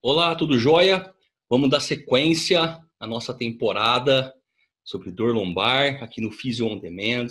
Olá, 0.00 0.32
tudo 0.36 0.56
jóia? 0.56 1.12
Vamos 1.50 1.68
dar 1.70 1.80
sequência 1.80 2.80
à 3.00 3.06
nossa 3.06 3.34
temporada 3.34 4.32
sobre 4.84 5.10
dor 5.10 5.34
lombar 5.34 6.00
aqui 6.00 6.20
no 6.20 6.30
Physio 6.30 6.68
On 6.68 6.78
Demand, 6.78 7.26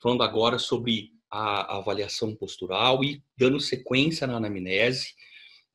falando 0.00 0.22
agora 0.22 0.56
sobre 0.56 1.10
a 1.28 1.78
avaliação 1.78 2.32
postural 2.36 3.02
e 3.02 3.20
dando 3.36 3.58
sequência 3.58 4.24
na 4.24 4.36
anamnese. 4.36 5.14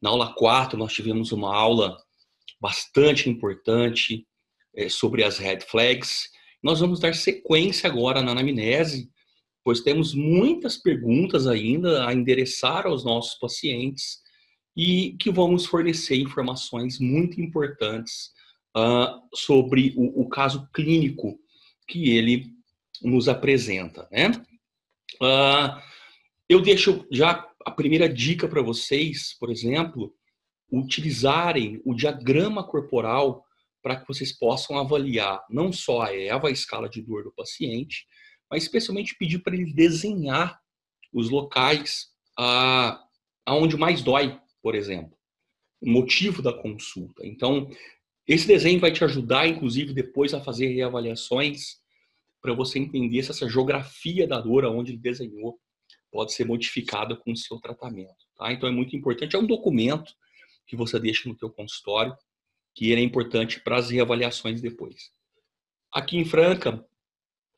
Na 0.02 0.10
aula 0.10 0.34
4, 0.34 0.80
nós 0.80 0.94
tivemos 0.94 1.34
uma 1.34 1.54
aula 1.54 1.98
bastante 2.62 3.30
importante 3.30 4.26
é, 4.74 4.88
sobre 4.88 5.22
as 5.22 5.38
red 5.38 5.60
flags. 5.68 6.30
Nós 6.64 6.80
vamos 6.80 7.02
dar 7.02 7.14
sequência 7.14 7.90
agora 7.90 8.22
na 8.22 8.32
anamnese, 8.32 9.12
pois 9.66 9.82
temos 9.82 10.14
muitas 10.14 10.78
perguntas 10.78 11.46
ainda 11.46 12.08
a 12.08 12.14
endereçar 12.14 12.88
aos 12.88 13.04
nossos 13.04 13.38
pacientes 13.38 14.24
e 14.76 15.14
que 15.20 15.32
vamos 15.32 15.66
fornecer 15.66 16.18
informações 16.18 17.00
muito 17.00 17.40
importantes 17.40 18.32
uh, 18.76 19.22
sobre 19.34 19.94
o, 19.96 20.22
o, 20.22 20.30
caso 20.30 20.68
clínico 20.74 21.40
que 21.88 22.10
ele 22.16 22.48
nos 23.02 23.30
apresenta. 23.30 24.08
Né? 24.12 24.32
Uh, 25.22 25.82
eu 26.50 26.62
deixo 26.62 27.06
já 27.12 27.48
a 27.66 27.72
primeira 27.72 28.10
dica 28.10 28.48
para 28.48 28.62
vocês, 28.62 29.36
por 29.40 29.50
exemplo, 29.50 30.14
utilizarem 30.72 31.82
o 31.86 31.94
diagrama 31.94 32.64
corporal 32.64 33.46
para 33.82 33.96
que 33.96 34.08
vocês 34.08 34.38
possam 34.38 34.78
avaliar 34.78 35.44
não 35.50 35.72
só 35.72 36.02
a 36.02 36.16
EVA, 36.16 36.48
a 36.48 36.52
escala 36.52 36.90
de 36.90 37.02
dor 37.02 37.24
do 37.24 37.32
paciente, 37.32 38.06
mas 38.50 38.64
especialmente 38.64 39.16
pedir 39.18 39.40
para 39.40 39.56
ele 39.56 39.74
desenhar 39.74 40.60
os 41.14 41.30
locais 41.30 42.08
ah, 42.38 43.00
aonde 43.46 43.78
mais 43.78 44.02
dói, 44.02 44.40
por 44.66 44.74
exemplo, 44.74 45.16
motivo 45.80 46.42
da 46.42 46.52
consulta. 46.52 47.24
Então, 47.24 47.70
esse 48.28 48.48
desenho 48.48 48.80
vai 48.80 48.92
te 48.92 49.04
ajudar, 49.04 49.48
inclusive, 49.48 49.94
depois 49.94 50.34
a 50.34 50.42
fazer 50.42 50.70
reavaliações 50.70 51.76
para 52.42 52.52
você 52.52 52.80
entender 52.80 53.22
se 53.22 53.30
essa 53.30 53.48
geografia 53.48 54.28
da 54.28 54.42
dor, 54.42 54.66
aonde 54.66 54.94
ele 54.94 54.98
desenhou, 54.98 55.60
pode 56.12 56.34
ser 56.34 56.46
modificada 56.46 57.16
com 57.16 57.32
o 57.32 57.38
seu 57.38 57.60
tratamento. 57.60 58.16
Tá? 58.36 58.52
Então, 58.52 58.68
é 58.68 58.72
muito 58.72 58.96
importante. 58.96 59.36
É 59.36 59.40
um 59.40 59.46
documento 59.46 60.12
que 60.66 60.76
você 60.76 61.00
deixa 61.00 61.30
no 61.30 61.38
teu 61.38 61.52
consultório, 61.52 62.18
que 62.74 62.90
ele 62.90 63.02
é 63.02 63.04
importante 63.04 63.62
para 63.62 63.78
as 63.78 63.92
reavaliações 63.92 64.62
depois. 64.62 65.12
Aqui 65.94 66.18
em 66.18 66.26
Franca, 66.26 66.84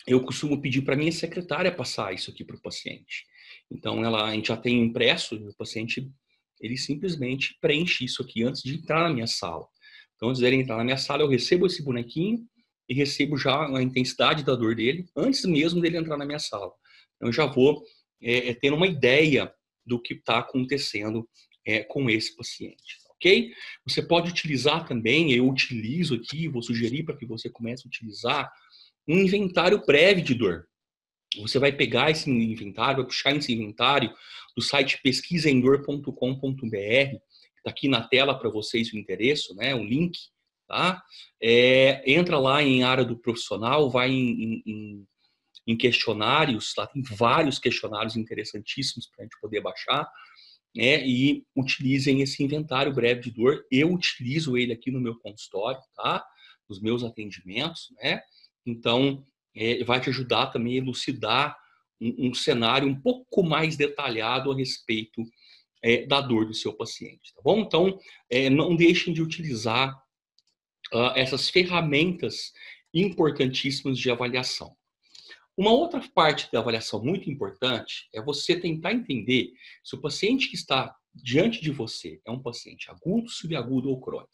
eu 0.06 0.22
costumo 0.26 0.60
pedir 0.62 0.82
para 0.82 0.98
minha 0.98 1.14
secretária 1.14 1.74
passar 1.74 2.14
isso 2.14 2.30
aqui 2.30 2.44
para 2.44 2.58
o 2.58 2.62
paciente. 2.62 3.26
Então, 3.72 4.04
ela, 4.04 4.26
a 4.26 4.34
gente 4.34 4.50
já 4.50 4.58
tem 4.58 4.82
impresso, 4.84 5.36
o 5.36 5.56
paciente 5.56 6.12
ele 6.60 6.78
simplesmente 6.78 7.58
preenche 7.62 8.06
isso 8.06 8.22
aqui 8.22 8.44
antes 8.44 8.62
de 8.62 8.76
entrar 8.76 9.04
na 9.04 9.14
minha 9.14 9.28
sala. 9.28 9.66
Então, 10.16 10.30
antes 10.30 10.42
dele 10.42 10.58
entrar 10.58 10.78
na 10.78 10.84
minha 10.84 10.98
sala, 10.98 11.22
eu 11.22 11.28
recebo 11.28 11.66
esse 11.66 11.84
bonequinho 11.84 12.46
e 12.90 12.94
recebo 12.94 13.38
já 13.38 13.68
a 13.68 13.82
intensidade 13.82 14.44
da 14.44 14.56
dor 14.56 14.76
dele 14.76 15.06
antes 15.16 15.46
mesmo 15.46 15.82
dele 15.82 15.98
entrar 15.98 16.18
na 16.18 16.26
minha 16.26 16.40
sala. 16.40 16.72
Então, 17.16 17.30
eu 17.30 17.34
já 17.34 17.46
vou 17.46 17.84
é, 18.22 18.50
é 18.50 18.54
tendo 18.54 18.76
uma 18.76 18.88
ideia 18.88 19.54
do 19.86 20.02
que 20.02 20.14
está 20.14 20.40
acontecendo 20.40 21.28
é, 21.66 21.84
com 21.84 22.10
esse 22.10 22.36
paciente, 22.36 22.98
ok? 23.12 23.54
Você 23.86 24.02
pode 24.02 24.30
utilizar 24.30 24.88
também, 24.88 25.32
eu 25.34 25.48
utilizo 25.48 26.16
aqui, 26.16 26.48
vou 26.48 26.62
sugerir 26.62 27.04
para 27.04 27.16
que 27.16 27.26
você 27.26 27.50
comece 27.50 27.84
a 27.86 27.88
utilizar 27.88 28.52
um 29.08 29.20
inventário 29.20 29.82
prévio 29.86 30.24
de 30.24 30.34
dor. 30.34 30.68
Você 31.38 31.60
vai 31.60 31.72
pegar 31.72 32.10
esse 32.10 32.30
inventário, 32.30 32.98
vai 32.98 33.06
puxar 33.06 33.36
esse 33.36 33.54
inventário 33.54 34.14
do 34.58 34.64
site 34.64 35.00
pesquisaendor.com.br, 35.04 36.12
está 36.72 37.70
aqui 37.70 37.88
na 37.88 38.02
tela 38.02 38.34
para 38.34 38.50
vocês 38.50 38.92
o 38.92 38.98
endereço, 38.98 39.54
né, 39.56 39.76
o 39.76 39.84
link, 39.84 40.18
tá? 40.68 41.00
É, 41.40 42.02
entra 42.12 42.40
lá 42.40 42.64
em 42.64 42.82
área 42.82 43.06
do 43.06 43.16
profissional, 43.16 43.88
vai 43.92 44.10
em, 44.10 44.64
em, 44.66 45.08
em 45.68 45.78
questionários, 45.78 46.74
lá 46.76 46.88
tem 46.88 47.04
vários 47.04 47.60
questionários 47.60 48.18
interessantíssimos 48.18 49.08
para 49.08 49.22
a 49.22 49.26
gente 49.26 49.40
poder 49.40 49.62
baixar, 49.62 50.10
né, 50.76 51.06
e 51.08 51.46
utilizem 51.56 52.22
esse 52.22 52.44
inventário 52.44 52.92
breve 52.92 53.22
de 53.22 53.32
dor. 53.32 53.64
Eu 53.72 53.94
utilizo 53.94 54.58
ele 54.58 54.74
aqui 54.74 54.90
no 54.90 55.00
meu 55.00 55.16
consultório, 55.20 55.80
tá? 55.96 56.26
Nos 56.68 56.82
meus 56.82 57.04
atendimentos, 57.04 57.94
né? 58.02 58.22
Então, 58.66 59.24
é, 59.56 59.84
vai 59.84 60.02
te 60.02 60.10
ajudar 60.10 60.48
também 60.48 60.74
a 60.74 60.78
elucidar 60.78 61.56
um, 62.00 62.30
um, 62.30 62.34
cenário 62.34 62.88
um 62.88 63.00
pouco 63.00 63.44
mais 63.44 63.76
detalhado 63.76 64.52
a 64.52 64.56
respeito 64.56 65.24
é, 65.84 66.06
da 66.06 66.22
dor 66.22 66.46
do 66.46 66.54
seu 66.54 66.74
paciente, 66.74 67.34
tá 67.34 67.42
bom? 67.44 67.60
Então, 67.60 68.00
é, 68.30 68.50
não 68.50 68.76
deixem 68.76 69.14
de 69.14 69.22
utilizar 69.22 69.96
uh, 70.94 71.12
essas 71.16 71.50
ferramentas 71.50 72.52
importantíssimas 72.94 73.98
de 73.98 74.10
avaliação. 74.10 74.76
Uma 75.56 75.72
outra 75.72 76.02
parte 76.14 76.52
da 76.52 76.60
avaliação 76.60 77.04
muito 77.04 77.30
importante 77.30 78.08
é 78.14 78.22
você 78.22 78.60
tentar 78.60 78.94
entender 78.94 79.52
se 79.84 79.96
o 79.96 80.02
paciente 80.02 80.50
que 80.50 80.56
está 80.56 80.96
diante 81.16 81.62
de 81.62 81.72
você 81.72 82.22
é 82.26 82.32
um 82.32 82.42
paciente 82.42 82.92
agudo, 82.92 83.28
subagudo 83.28 83.90
ou 83.90 84.00
crônico. 84.00 84.30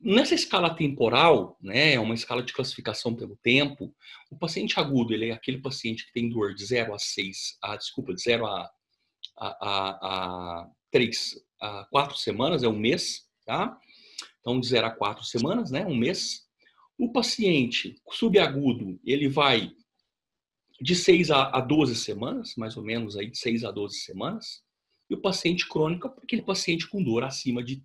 Nessa 0.00 0.34
escala 0.34 0.74
temporal, 0.74 1.56
né, 1.60 1.94
é 1.94 2.00
uma 2.00 2.14
escala 2.14 2.42
de 2.42 2.52
classificação 2.52 3.14
pelo 3.14 3.36
tempo, 3.36 3.94
o 4.30 4.36
paciente 4.36 4.78
agudo 4.78 5.12
ele 5.12 5.28
é 5.28 5.32
aquele 5.32 5.58
paciente 5.58 6.06
que 6.06 6.12
tem 6.12 6.28
dor 6.28 6.54
de 6.54 6.64
0 6.64 6.94
a 6.94 6.98
6, 6.98 7.58
a, 7.62 7.76
desculpa, 7.76 8.14
de 8.14 8.22
0 8.22 8.46
a, 8.46 8.70
a, 9.38 9.48
a, 9.68 10.60
a 10.62 10.70
3 10.90 11.44
a 11.60 11.86
4 11.90 12.16
semanas, 12.16 12.62
é 12.62 12.68
um 12.68 12.78
mês, 12.78 13.28
tá? 13.46 13.78
Então, 14.40 14.58
de 14.58 14.66
0 14.66 14.86
a 14.86 14.90
4 14.90 15.24
semanas, 15.24 15.70
né, 15.70 15.86
um 15.86 15.96
mês. 15.96 16.46
O 16.98 17.10
paciente 17.12 17.96
subagudo, 18.10 19.00
ele 19.04 19.28
vai 19.28 19.72
de 20.80 20.96
6 20.96 21.30
a 21.30 21.60
12 21.60 21.94
semanas, 21.96 22.54
mais 22.56 22.76
ou 22.76 22.82
menos 22.82 23.16
aí 23.16 23.30
de 23.30 23.38
6 23.38 23.64
a 23.64 23.70
12 23.70 23.98
semanas. 23.98 24.62
E 25.08 25.14
o 25.14 25.20
paciente 25.20 25.68
crônico 25.68 26.08
é 26.08 26.10
aquele 26.22 26.42
paciente 26.42 26.88
com 26.88 27.02
dor 27.02 27.22
acima 27.22 27.62
de 27.62 27.84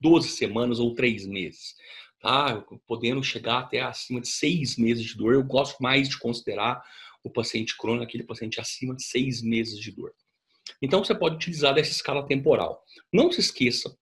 12 0.00 0.28
semanas 0.28 0.78
ou 0.78 0.94
3 0.94 1.26
meses, 1.26 1.74
tá? 2.20 2.64
Podendo 2.86 3.22
chegar 3.22 3.60
até 3.60 3.80
acima 3.80 4.20
de 4.20 4.28
6 4.28 4.76
meses 4.76 5.04
de 5.04 5.16
dor. 5.16 5.34
Eu 5.34 5.42
gosto 5.42 5.82
mais 5.82 6.08
de 6.08 6.18
considerar 6.18 6.82
o 7.22 7.30
paciente 7.30 7.76
crônico 7.76 8.04
aquele 8.04 8.24
paciente 8.24 8.60
acima 8.60 8.94
de 8.94 9.02
6 9.04 9.42
meses 9.42 9.78
de 9.78 9.92
dor. 9.92 10.12
Então, 10.80 11.02
você 11.02 11.14
pode 11.14 11.36
utilizar 11.36 11.74
dessa 11.74 11.90
escala 11.90 12.26
temporal. 12.26 12.82
Não 13.12 13.32
se 13.32 13.40
esqueça 13.40 13.96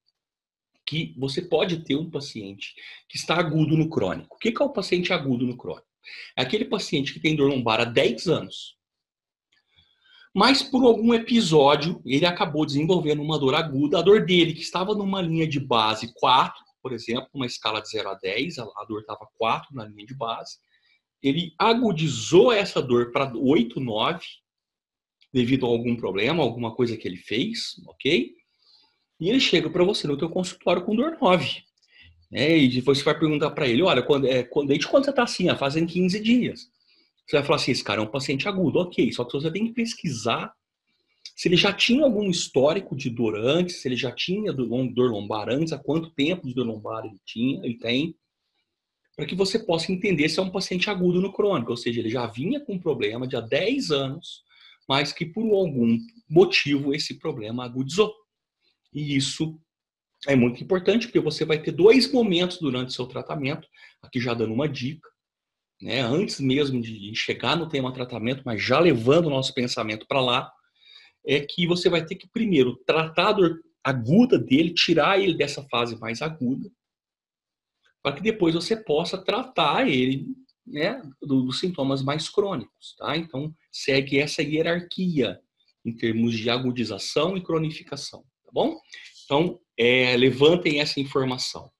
que 0.84 1.14
você 1.16 1.42
pode 1.42 1.84
ter 1.84 1.96
um 1.96 2.10
paciente 2.10 2.74
que 3.08 3.16
está 3.16 3.36
agudo 3.36 3.76
no 3.76 3.88
crônico. 3.88 4.36
O 4.36 4.38
que 4.38 4.54
é 4.60 4.64
o 4.64 4.72
paciente 4.72 5.12
agudo 5.12 5.46
no 5.46 5.56
crônico? 5.56 5.86
É 6.36 6.42
aquele 6.42 6.64
paciente 6.64 7.12
que 7.12 7.20
tem 7.20 7.34
dor 7.34 7.48
lombar 7.48 7.80
há 7.80 7.84
10 7.84 8.28
anos, 8.28 8.75
mas 10.36 10.62
por 10.62 10.84
algum 10.84 11.14
episódio 11.14 11.98
ele 12.04 12.26
acabou 12.26 12.66
desenvolvendo 12.66 13.22
uma 13.22 13.38
dor 13.38 13.54
aguda. 13.54 13.98
A 13.98 14.02
dor 14.02 14.26
dele, 14.26 14.52
que 14.52 14.60
estava 14.60 14.94
numa 14.94 15.22
linha 15.22 15.48
de 15.48 15.58
base 15.58 16.12
4, 16.12 16.62
por 16.82 16.92
exemplo, 16.92 17.26
uma 17.32 17.46
escala 17.46 17.80
de 17.80 17.88
0 17.88 18.10
a 18.10 18.14
10, 18.14 18.58
a 18.58 18.84
dor 18.86 19.00
estava 19.00 19.26
4 19.38 19.74
na 19.74 19.86
linha 19.86 20.04
de 20.04 20.14
base, 20.14 20.58
ele 21.22 21.54
agudizou 21.58 22.52
essa 22.52 22.82
dor 22.82 23.12
para 23.12 23.32
8, 23.34 23.80
9, 23.80 24.20
devido 25.32 25.64
a 25.64 25.70
algum 25.70 25.96
problema, 25.96 26.42
alguma 26.42 26.74
coisa 26.74 26.98
que 26.98 27.08
ele 27.08 27.16
fez, 27.16 27.82
ok? 27.88 28.30
E 29.18 29.30
ele 29.30 29.40
chega 29.40 29.70
para 29.70 29.84
você 29.84 30.06
no 30.06 30.18
teu 30.18 30.28
consultório 30.28 30.84
com 30.84 30.94
dor 30.94 31.16
9. 31.18 31.62
Né? 32.30 32.58
E 32.58 32.80
você 32.82 33.02
vai 33.02 33.18
perguntar 33.18 33.52
para 33.52 33.66
ele, 33.66 33.82
olha, 33.82 34.02
quando, 34.02 34.26
é, 34.26 34.42
quando, 34.42 34.68
desde 34.68 34.86
quando 34.86 35.04
você 35.04 35.10
está 35.10 35.22
assim? 35.22 35.48
Ah, 35.48 35.56
fazem 35.56 35.86
15 35.86 36.20
dias. 36.20 36.68
Você 37.26 37.36
vai 37.36 37.44
falar 37.44 37.56
assim, 37.56 37.72
esse 37.72 37.82
cara 37.84 38.00
é 38.00 38.04
um 38.04 38.10
paciente 38.10 38.48
agudo, 38.48 38.78
ok, 38.78 39.12
só 39.12 39.24
que 39.24 39.32
você 39.32 39.50
tem 39.50 39.66
que 39.66 39.72
pesquisar 39.72 40.54
se 41.34 41.48
ele 41.48 41.56
já 41.56 41.72
tinha 41.72 42.04
algum 42.04 42.30
histórico 42.30 42.96
de 42.96 43.10
dor 43.10 43.36
antes, 43.36 43.82
se 43.82 43.88
ele 43.88 43.96
já 43.96 44.10
tinha 44.10 44.52
dor 44.52 45.10
lombar 45.10 45.50
antes, 45.50 45.72
há 45.72 45.78
quanto 45.78 46.10
tempo 46.10 46.46
de 46.46 46.54
dor 46.54 46.66
lombar 46.66 47.04
ele 47.04 47.20
tinha, 47.26 47.60
ele 47.62 47.78
tem, 47.78 48.16
para 49.14 49.26
que 49.26 49.34
você 49.34 49.58
possa 49.58 49.92
entender 49.92 50.28
se 50.28 50.38
é 50.38 50.42
um 50.42 50.50
paciente 50.50 50.88
agudo 50.88 51.20
no 51.20 51.32
crônico, 51.32 51.70
ou 51.70 51.76
seja, 51.76 52.00
ele 52.00 52.08
já 52.08 52.26
vinha 52.26 52.60
com 52.60 52.74
um 52.74 52.78
problema 52.78 53.26
de 53.26 53.36
há 53.36 53.40
10 53.40 53.90
anos, 53.90 54.44
mas 54.88 55.12
que 55.12 55.26
por 55.26 55.42
algum 55.52 55.98
motivo 56.28 56.94
esse 56.94 57.18
problema 57.18 57.64
agudizou. 57.64 58.14
E 58.94 59.16
isso 59.16 59.60
é 60.26 60.36
muito 60.36 60.62
importante, 60.62 61.06
porque 61.06 61.20
você 61.20 61.44
vai 61.44 61.60
ter 61.60 61.72
dois 61.72 62.10
momentos 62.10 62.58
durante 62.58 62.88
o 62.88 62.92
seu 62.92 63.06
tratamento, 63.06 63.68
aqui 64.00 64.20
já 64.20 64.32
dando 64.32 64.54
uma 64.54 64.68
dica, 64.68 65.08
né, 65.80 66.00
antes 66.00 66.40
mesmo 66.40 66.80
de 66.80 67.14
chegar 67.14 67.56
no 67.56 67.68
tema 67.68 67.92
tratamento, 67.92 68.42
mas 68.44 68.62
já 68.62 68.78
levando 68.78 69.26
o 69.26 69.30
nosso 69.30 69.52
pensamento 69.52 70.06
para 70.06 70.20
lá, 70.20 70.52
é 71.26 71.40
que 71.40 71.66
você 71.66 71.88
vai 71.88 72.04
ter 72.04 72.14
que 72.14 72.28
primeiro 72.28 72.76
tratar 72.86 73.28
a 73.28 73.32
dor 73.32 73.60
aguda 73.82 74.38
dele, 74.38 74.74
tirar 74.74 75.20
ele 75.20 75.34
dessa 75.34 75.62
fase 75.68 75.98
mais 75.98 76.22
aguda, 76.22 76.70
para 78.02 78.16
que 78.16 78.22
depois 78.22 78.54
você 78.54 78.76
possa 78.76 79.18
tratar 79.18 79.88
ele 79.88 80.26
né, 80.66 81.00
dos 81.22 81.60
sintomas 81.60 82.02
mais 82.02 82.28
crônicos. 82.28 82.94
Tá? 82.98 83.16
Então, 83.16 83.54
segue 83.70 84.18
essa 84.18 84.42
hierarquia 84.42 85.40
em 85.84 85.94
termos 85.94 86.36
de 86.36 86.50
agudização 86.50 87.36
e 87.36 87.42
cronificação. 87.42 88.24
Tá 88.44 88.50
bom? 88.52 88.76
Então, 89.24 89.60
é, 89.78 90.16
levantem 90.16 90.80
essa 90.80 90.98
informação. 90.98 91.70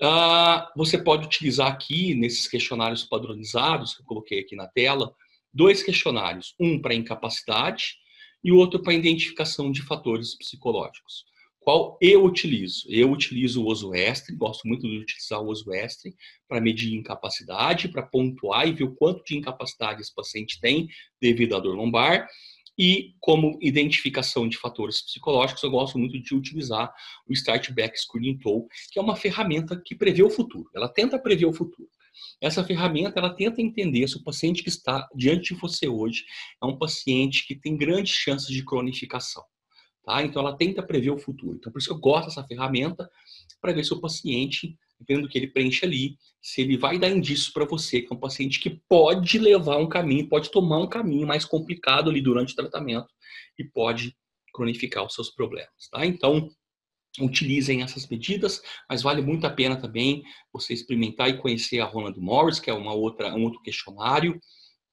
Uh, 0.00 0.66
você 0.76 0.98
pode 0.98 1.26
utilizar 1.26 1.68
aqui, 1.68 2.14
nesses 2.14 2.46
questionários 2.46 3.04
padronizados 3.04 3.94
que 3.94 4.02
eu 4.02 4.06
coloquei 4.06 4.40
aqui 4.40 4.54
na 4.54 4.66
tela, 4.66 5.14
dois 5.52 5.82
questionários. 5.82 6.54
Um 6.60 6.80
para 6.80 6.94
incapacidade 6.94 7.96
e 8.44 8.52
o 8.52 8.56
outro 8.56 8.82
para 8.82 8.92
identificação 8.92 9.72
de 9.72 9.82
fatores 9.82 10.36
psicológicos. 10.36 11.24
Qual 11.58 11.98
eu 12.00 12.24
utilizo? 12.24 12.84
Eu 12.88 13.10
utilizo 13.10 13.60
o 13.60 13.66
Osuestre, 13.66 14.36
gosto 14.36 14.68
muito 14.68 14.88
de 14.88 14.98
utilizar 14.98 15.40
o 15.40 15.48
Osuestre 15.48 16.14
para 16.46 16.60
medir 16.60 16.94
incapacidade, 16.94 17.88
para 17.88 18.04
pontuar 18.04 18.68
e 18.68 18.72
ver 18.72 18.84
o 18.84 18.94
quanto 18.94 19.24
de 19.24 19.36
incapacidade 19.36 20.00
esse 20.00 20.14
paciente 20.14 20.60
tem 20.60 20.88
devido 21.20 21.56
à 21.56 21.58
dor 21.58 21.74
lombar. 21.74 22.28
E 22.78 23.14
como 23.20 23.58
identificação 23.62 24.48
de 24.48 24.58
fatores 24.58 25.02
psicológicos, 25.02 25.62
eu 25.62 25.70
gosto 25.70 25.98
muito 25.98 26.18
de 26.18 26.34
utilizar 26.34 26.92
o 27.28 27.32
Start 27.32 27.70
Back 27.72 27.98
Screening 27.98 28.38
Tool, 28.38 28.68
que 28.92 28.98
é 28.98 29.02
uma 29.02 29.16
ferramenta 29.16 29.80
que 29.82 29.94
prevê 29.94 30.22
o 30.22 30.30
futuro. 30.30 30.68
Ela 30.74 30.88
tenta 30.88 31.18
prever 31.18 31.46
o 31.46 31.52
futuro. 31.52 31.88
Essa 32.40 32.64
ferramenta 32.64 33.18
ela 33.18 33.34
tenta 33.34 33.60
entender 33.60 34.06
se 34.08 34.16
o 34.16 34.22
paciente 34.22 34.62
que 34.62 34.68
está 34.68 35.08
diante 35.14 35.54
de 35.54 35.60
você 35.60 35.88
hoje 35.88 36.24
é 36.62 36.66
um 36.66 36.78
paciente 36.78 37.46
que 37.46 37.54
tem 37.54 37.76
grandes 37.76 38.14
chances 38.14 38.48
de 38.48 38.64
cronificação. 38.64 39.44
Tá? 40.04 40.22
Então 40.22 40.40
ela 40.40 40.56
tenta 40.56 40.82
prever 40.82 41.10
o 41.10 41.18
futuro. 41.18 41.56
Então 41.56 41.72
por 41.72 41.78
isso 41.78 41.88
que 41.88 41.94
eu 41.94 42.00
gosto 42.00 42.26
dessa 42.26 42.46
ferramenta 42.46 43.10
para 43.60 43.72
ver 43.72 43.84
se 43.84 43.92
o 43.92 44.00
paciente, 44.00 44.78
dependendo 44.98 45.26
do 45.26 45.30
que 45.30 45.38
ele 45.38 45.48
preenche 45.48 45.84
ali, 45.84 46.16
se 46.40 46.60
ele 46.62 46.76
vai 46.76 46.98
dar 46.98 47.10
indícios 47.10 47.50
para 47.50 47.64
você 47.64 48.00
que 48.00 48.12
é 48.12 48.16
um 48.16 48.20
paciente 48.20 48.60
que 48.60 48.80
pode 48.88 49.38
levar 49.38 49.78
um 49.78 49.88
caminho, 49.88 50.28
pode 50.28 50.50
tomar 50.50 50.78
um 50.78 50.88
caminho 50.88 51.26
mais 51.26 51.44
complicado 51.44 52.10
ali 52.10 52.20
durante 52.20 52.52
o 52.52 52.56
tratamento 52.56 53.08
e 53.58 53.64
pode 53.64 54.16
cronificar 54.52 55.04
os 55.04 55.14
seus 55.14 55.30
problemas. 55.30 55.88
Tá? 55.90 56.06
Então 56.06 56.48
utilizem 57.20 57.82
essas 57.82 58.06
medidas, 58.08 58.60
mas 58.88 59.02
vale 59.02 59.22
muito 59.22 59.46
a 59.46 59.50
pena 59.50 59.76
também 59.76 60.22
você 60.52 60.74
experimentar 60.74 61.28
e 61.28 61.38
conhecer 61.38 61.80
a 61.80 61.84
Ronald 61.84 62.18
Morris, 62.18 62.60
que 62.60 62.70
é 62.70 62.74
uma 62.74 62.92
outra, 62.92 63.34
um 63.34 63.44
outro 63.44 63.60
questionário 63.62 64.38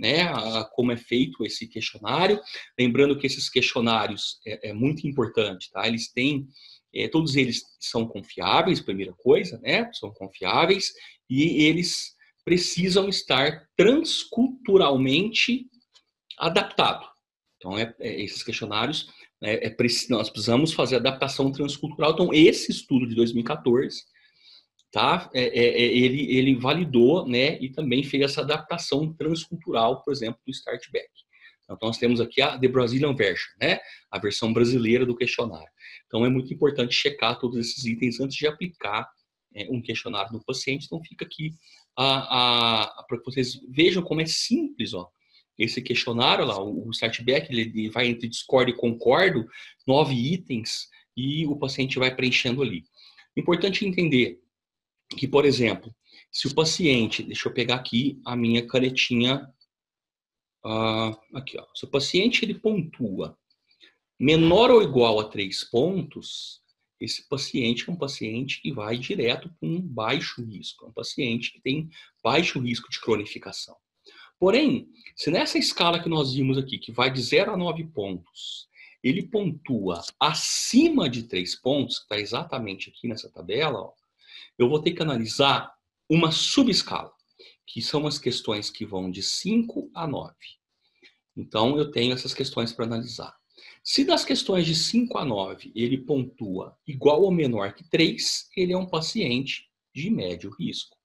né, 0.00 0.32
como 0.72 0.90
é 0.90 0.96
feito 0.96 1.44
esse 1.44 1.68
questionário. 1.68 2.40
Lembrando 2.78 3.18
que 3.18 3.26
esses 3.26 3.50
questionários 3.50 4.40
é, 4.46 4.70
é 4.70 4.72
muito 4.72 5.06
importante, 5.06 5.70
tá? 5.70 5.86
Eles 5.86 6.10
têm, 6.10 6.48
é, 6.94 7.06
todos 7.06 7.36
eles 7.36 7.62
são 7.78 8.08
confiáveis, 8.08 8.80
primeira 8.80 9.12
coisa, 9.12 9.58
né? 9.58 9.90
São 9.92 10.10
confiáveis 10.10 10.90
e 11.28 11.64
eles 11.64 12.16
precisam 12.46 13.10
estar 13.10 13.68
transculturalmente 13.76 15.66
adaptados. 16.38 17.09
Então, 17.60 17.78
é, 17.78 17.94
é, 18.00 18.22
esses 18.22 18.42
questionários, 18.42 19.08
é, 19.42 19.68
é 19.68 19.76
nós 20.08 20.30
precisamos 20.30 20.72
fazer 20.72 20.96
adaptação 20.96 21.52
transcultural. 21.52 22.12
Então, 22.12 22.32
esse 22.32 22.72
estudo 22.72 23.06
de 23.06 23.14
2014 23.14 24.02
tá? 24.90 25.30
É, 25.32 25.42
é, 25.42 25.82
é, 25.82 25.96
ele, 25.96 26.36
ele 26.36 26.54
validou, 26.56 27.26
né, 27.26 27.58
e 27.60 27.70
também 27.70 28.02
fez 28.02 28.24
essa 28.24 28.40
adaptação 28.40 29.12
transcultural, 29.12 30.02
por 30.02 30.12
exemplo, 30.12 30.40
do 30.44 30.50
Startback. 30.50 31.08
Então, 31.64 31.88
nós 31.88 31.98
temos 31.98 32.20
aqui 32.20 32.42
a 32.42 32.58
The 32.58 32.66
Brazilian 32.66 33.14
Version, 33.14 33.52
né, 33.60 33.78
a 34.10 34.18
versão 34.18 34.52
brasileira 34.52 35.06
do 35.06 35.16
questionário. 35.16 35.70
Então, 36.06 36.24
é 36.24 36.28
muito 36.28 36.52
importante 36.52 36.92
checar 36.92 37.38
todos 37.38 37.56
esses 37.56 37.84
itens 37.84 38.18
antes 38.20 38.36
de 38.36 38.46
aplicar 38.46 39.08
um 39.68 39.80
questionário 39.82 40.32
no 40.32 40.44
paciente. 40.44 40.86
Então, 40.86 41.02
fica 41.04 41.24
aqui 41.24 41.52
para 41.94 43.18
que 43.18 43.24
vocês 43.24 43.60
vejam 43.68 44.02
como 44.02 44.20
é 44.20 44.26
simples, 44.26 44.94
ó, 44.94 45.08
esse 45.60 45.82
questionário 45.82 46.46
lá, 46.46 46.58
o 46.58 46.90
Startback, 46.90 47.52
ele 47.52 47.90
vai 47.90 48.06
entre 48.06 48.26
discordo 48.26 48.70
e 48.70 48.76
concordo, 48.76 49.46
nove 49.86 50.14
itens, 50.14 50.88
e 51.14 51.46
o 51.46 51.54
paciente 51.54 51.98
vai 51.98 52.14
preenchendo 52.14 52.62
ali. 52.62 52.84
Importante 53.36 53.86
entender 53.86 54.40
que, 55.10 55.28
por 55.28 55.44
exemplo, 55.44 55.94
se 56.32 56.46
o 56.46 56.54
paciente, 56.54 57.22
deixa 57.22 57.46
eu 57.46 57.52
pegar 57.52 57.74
aqui 57.74 58.18
a 58.24 58.34
minha 58.34 58.66
canetinha, 58.66 59.46
uh, 60.64 61.36
aqui, 61.36 61.58
ó, 61.58 61.66
se 61.74 61.84
o 61.84 61.88
paciente 61.88 62.42
ele 62.42 62.54
pontua 62.54 63.36
menor 64.18 64.70
ou 64.70 64.82
igual 64.82 65.20
a 65.20 65.28
três 65.28 65.62
pontos, 65.64 66.62
esse 66.98 67.28
paciente 67.28 67.88
é 67.88 67.92
um 67.92 67.96
paciente 67.96 68.62
que 68.62 68.72
vai 68.72 68.96
direto 68.96 69.50
com 69.60 69.66
um 69.66 69.80
baixo 69.80 70.42
risco, 70.42 70.86
é 70.86 70.88
um 70.88 70.92
paciente 70.92 71.52
que 71.52 71.60
tem 71.60 71.90
baixo 72.22 72.58
risco 72.60 72.90
de 72.90 73.00
cronificação. 73.00 73.76
Porém, 74.40 74.88
se 75.14 75.30
nessa 75.30 75.58
escala 75.58 76.02
que 76.02 76.08
nós 76.08 76.32
vimos 76.32 76.56
aqui, 76.56 76.78
que 76.78 76.90
vai 76.90 77.12
de 77.12 77.20
0 77.20 77.52
a 77.52 77.56
9 77.58 77.84
pontos, 77.88 78.70
ele 79.04 79.22
pontua 79.22 80.02
acima 80.18 81.10
de 81.10 81.24
3 81.24 81.56
pontos, 81.56 81.98
que 81.98 82.04
está 82.04 82.18
exatamente 82.18 82.88
aqui 82.88 83.06
nessa 83.06 83.30
tabela, 83.30 83.78
ó, 83.78 83.92
eu 84.58 84.66
vou 84.66 84.80
ter 84.80 84.92
que 84.92 85.02
analisar 85.02 85.70
uma 86.08 86.32
subescala, 86.32 87.12
que 87.66 87.82
são 87.82 88.06
as 88.06 88.18
questões 88.18 88.70
que 88.70 88.86
vão 88.86 89.10
de 89.10 89.22
5 89.22 89.90
a 89.94 90.06
9. 90.06 90.34
Então, 91.36 91.76
eu 91.76 91.90
tenho 91.90 92.14
essas 92.14 92.32
questões 92.32 92.72
para 92.72 92.86
analisar. 92.86 93.38
Se 93.84 94.04
das 94.04 94.24
questões 94.24 94.64
de 94.64 94.74
5 94.74 95.18
a 95.18 95.24
9 95.24 95.70
ele 95.74 95.98
pontua 95.98 96.74
igual 96.86 97.22
ou 97.22 97.30
menor 97.30 97.74
que 97.74 97.84
3, 97.84 98.48
ele 98.56 98.72
é 98.72 98.76
um 98.76 98.86
paciente 98.86 99.70
de 99.94 100.08
médio 100.08 100.50
risco. 100.50 100.96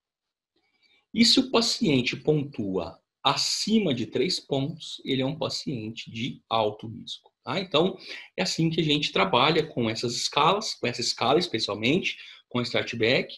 E 1.13 1.25
se 1.25 1.39
o 1.39 1.51
paciente 1.51 2.15
pontua 2.15 2.97
acima 3.25 3.91
de 3.91 4.05
3 4.05 4.39
pontos, 4.41 5.01
ele 5.03 5.23
é 5.23 5.25
um 5.25 5.35
paciente 5.35 6.11
de 6.11 6.43
alto 6.47 6.87
risco. 6.87 7.33
Tá? 7.43 7.59
Então, 7.59 7.97
é 8.37 8.43
assim 8.43 8.69
que 8.69 8.79
a 8.79 8.83
gente 8.83 9.11
trabalha 9.11 9.65
com 9.65 9.89
essas 9.89 10.15
escalas, 10.15 10.75
com 10.75 10.85
essa 10.85 11.01
escala 11.01 11.39
especialmente, 11.39 12.17
com 12.47 12.61
Startback, 12.61 13.35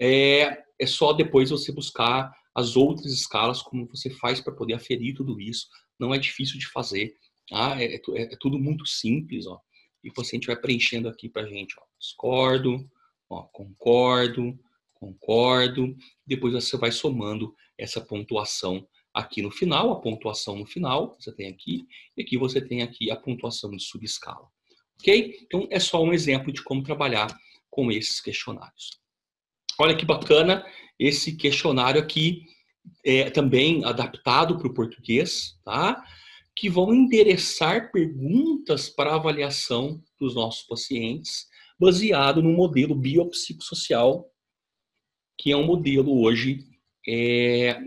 é, 0.00 0.60
é 0.76 0.86
só 0.86 1.12
depois 1.12 1.50
você 1.50 1.70
buscar 1.70 2.34
as 2.52 2.74
outras 2.74 3.12
escalas, 3.12 3.62
como 3.62 3.86
você 3.86 4.10
faz 4.10 4.40
para 4.40 4.52
poder 4.52 4.74
aferir 4.74 5.14
tudo 5.14 5.40
isso. 5.40 5.68
Não 5.96 6.12
é 6.12 6.18
difícil 6.18 6.58
de 6.58 6.66
fazer, 6.66 7.14
tá? 7.48 7.80
é, 7.80 7.94
é, 7.94 8.00
é, 8.16 8.36
tudo 8.40 8.58
muito 8.58 8.84
simples, 8.84 9.46
ó. 9.46 9.60
E 10.02 10.10
o 10.10 10.12
paciente 10.12 10.48
vai 10.48 10.56
preenchendo 10.56 11.08
aqui 11.08 11.28
para 11.28 11.46
gente, 11.46 11.76
ó, 11.78 11.82
discordo, 12.00 12.84
ó, 13.28 13.42
concordo, 13.42 14.58
concordo. 14.92 15.96
Depois 16.26 16.52
você 16.52 16.76
vai 16.76 16.90
somando 16.90 17.54
essa 17.78 18.00
pontuação 18.00 18.84
aqui 19.12 19.42
no 19.42 19.50
final, 19.50 19.92
a 19.92 20.00
pontuação 20.00 20.56
no 20.56 20.66
final, 20.66 21.16
você 21.18 21.32
tem 21.32 21.48
aqui, 21.48 21.86
e 22.16 22.22
aqui 22.22 22.38
você 22.38 22.60
tem 22.60 22.82
aqui 22.82 23.10
a 23.10 23.16
pontuação 23.16 23.70
de 23.70 23.82
subescala. 23.82 24.46
Ok? 25.00 25.38
Então, 25.42 25.66
é 25.70 25.80
só 25.80 26.02
um 26.02 26.12
exemplo 26.12 26.52
de 26.52 26.62
como 26.62 26.82
trabalhar 26.82 27.28
com 27.70 27.90
esses 27.90 28.20
questionários. 28.20 29.00
Olha 29.78 29.96
que 29.96 30.04
bacana 30.04 30.64
esse 30.98 31.36
questionário 31.36 32.00
aqui, 32.00 32.44
é, 33.04 33.30
também 33.30 33.84
adaptado 33.84 34.58
para 34.58 34.68
o 34.68 34.74
português, 34.74 35.58
tá? 35.64 36.04
que 36.54 36.68
vão 36.68 36.92
endereçar 36.92 37.90
perguntas 37.90 38.90
para 38.90 39.14
avaliação 39.14 40.02
dos 40.20 40.34
nossos 40.34 40.66
pacientes, 40.66 41.46
baseado 41.78 42.42
no 42.42 42.52
modelo 42.52 42.94
biopsicossocial, 42.94 44.30
que 45.38 45.50
é 45.50 45.56
um 45.56 45.64
modelo 45.64 46.20
hoje 46.20 46.66
é, 47.08 47.80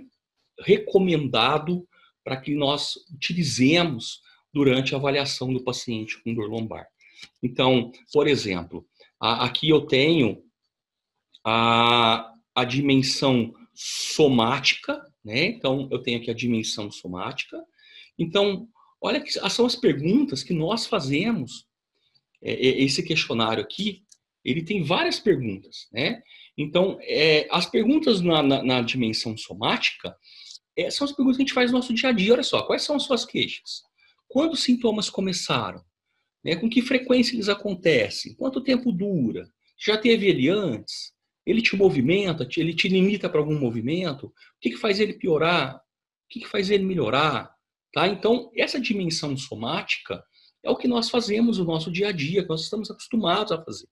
recomendado 0.63 1.87
para 2.23 2.37
que 2.37 2.55
nós 2.55 2.95
utilizemos 3.13 4.21
durante 4.53 4.93
a 4.93 4.97
avaliação 4.97 5.51
do 5.53 5.63
paciente 5.63 6.21
com 6.23 6.33
dor 6.33 6.49
lombar. 6.49 6.87
Então, 7.41 7.91
por 8.11 8.27
exemplo, 8.27 8.85
Aqui 9.25 9.69
eu 9.69 9.79
tenho 9.85 10.43
a, 11.45 12.29
a 12.53 12.65
dimensão 12.65 13.53
somática, 13.73 15.01
né? 15.23 15.45
Então, 15.45 15.87
eu 15.89 15.99
tenho 15.99 16.19
aqui 16.19 16.29
a 16.29 16.33
dimensão 16.33 16.91
somática. 16.91 17.57
Então, 18.19 18.67
olha 19.01 19.21
que 19.21 19.31
são 19.31 19.65
as 19.65 19.77
perguntas 19.77 20.43
que 20.43 20.53
nós 20.53 20.85
fazemos. 20.85 21.65
É, 22.41 22.51
é, 22.51 22.83
esse 22.83 23.01
questionário 23.01 23.63
aqui, 23.63 24.03
ele 24.43 24.61
tem 24.61 24.83
várias 24.83 25.21
perguntas, 25.21 25.87
né? 25.93 26.21
Então, 26.57 26.97
é, 27.03 27.47
as 27.49 27.65
perguntas 27.65 28.19
na, 28.19 28.43
na, 28.43 28.61
na 28.61 28.81
dimensão 28.81 29.37
somática 29.37 30.13
é, 30.77 30.89
são 30.89 31.05
as 31.05 31.11
perguntas 31.11 31.37
que 31.37 31.43
a 31.43 31.45
gente 31.45 31.53
faz 31.53 31.71
no 31.71 31.77
nosso 31.77 31.93
dia 31.93 32.09
a 32.09 32.11
dia. 32.11 32.33
Olha 32.33 32.43
só, 32.43 32.63
quais 32.63 32.81
são 32.81 32.95
as 32.95 33.03
suas 33.03 33.25
queixas? 33.25 33.83
Quando 34.27 34.53
os 34.53 34.63
sintomas 34.63 35.09
começaram? 35.09 35.83
Né? 36.43 36.55
Com 36.55 36.69
que 36.69 36.81
frequência 36.81 37.35
eles 37.35 37.49
acontecem? 37.49 38.33
Quanto 38.35 38.63
tempo 38.63 38.91
dura? 38.91 39.47
Já 39.77 39.97
teve 39.97 40.27
ele 40.27 40.49
antes? 40.49 41.13
Ele 41.45 41.61
te 41.61 41.75
movimenta? 41.75 42.47
Ele 42.57 42.73
te 42.73 42.87
limita 42.87 43.29
para 43.29 43.39
algum 43.39 43.57
movimento? 43.57 44.27
O 44.27 44.33
que, 44.59 44.71
que 44.71 44.77
faz 44.77 44.99
ele 44.99 45.13
piorar? 45.13 45.75
O 45.75 45.81
que, 46.29 46.39
que 46.41 46.47
faz 46.47 46.69
ele 46.69 46.83
melhorar? 46.83 47.53
Tá? 47.93 48.07
Então, 48.07 48.51
essa 48.57 48.79
dimensão 48.79 49.37
somática 49.37 50.23
É 50.63 50.69
o 50.69 50.77
que 50.77 50.87
nós 50.87 51.09
fazemos 51.09 51.57
no 51.57 51.65
nosso 51.65 51.91
dia 51.91 52.07
a 52.07 52.11
dia, 52.11 52.41
que 52.41 52.49
nós 52.49 52.61
estamos 52.61 52.89
acostumados 52.89 53.51
a 53.51 53.61
fazer. 53.61 53.87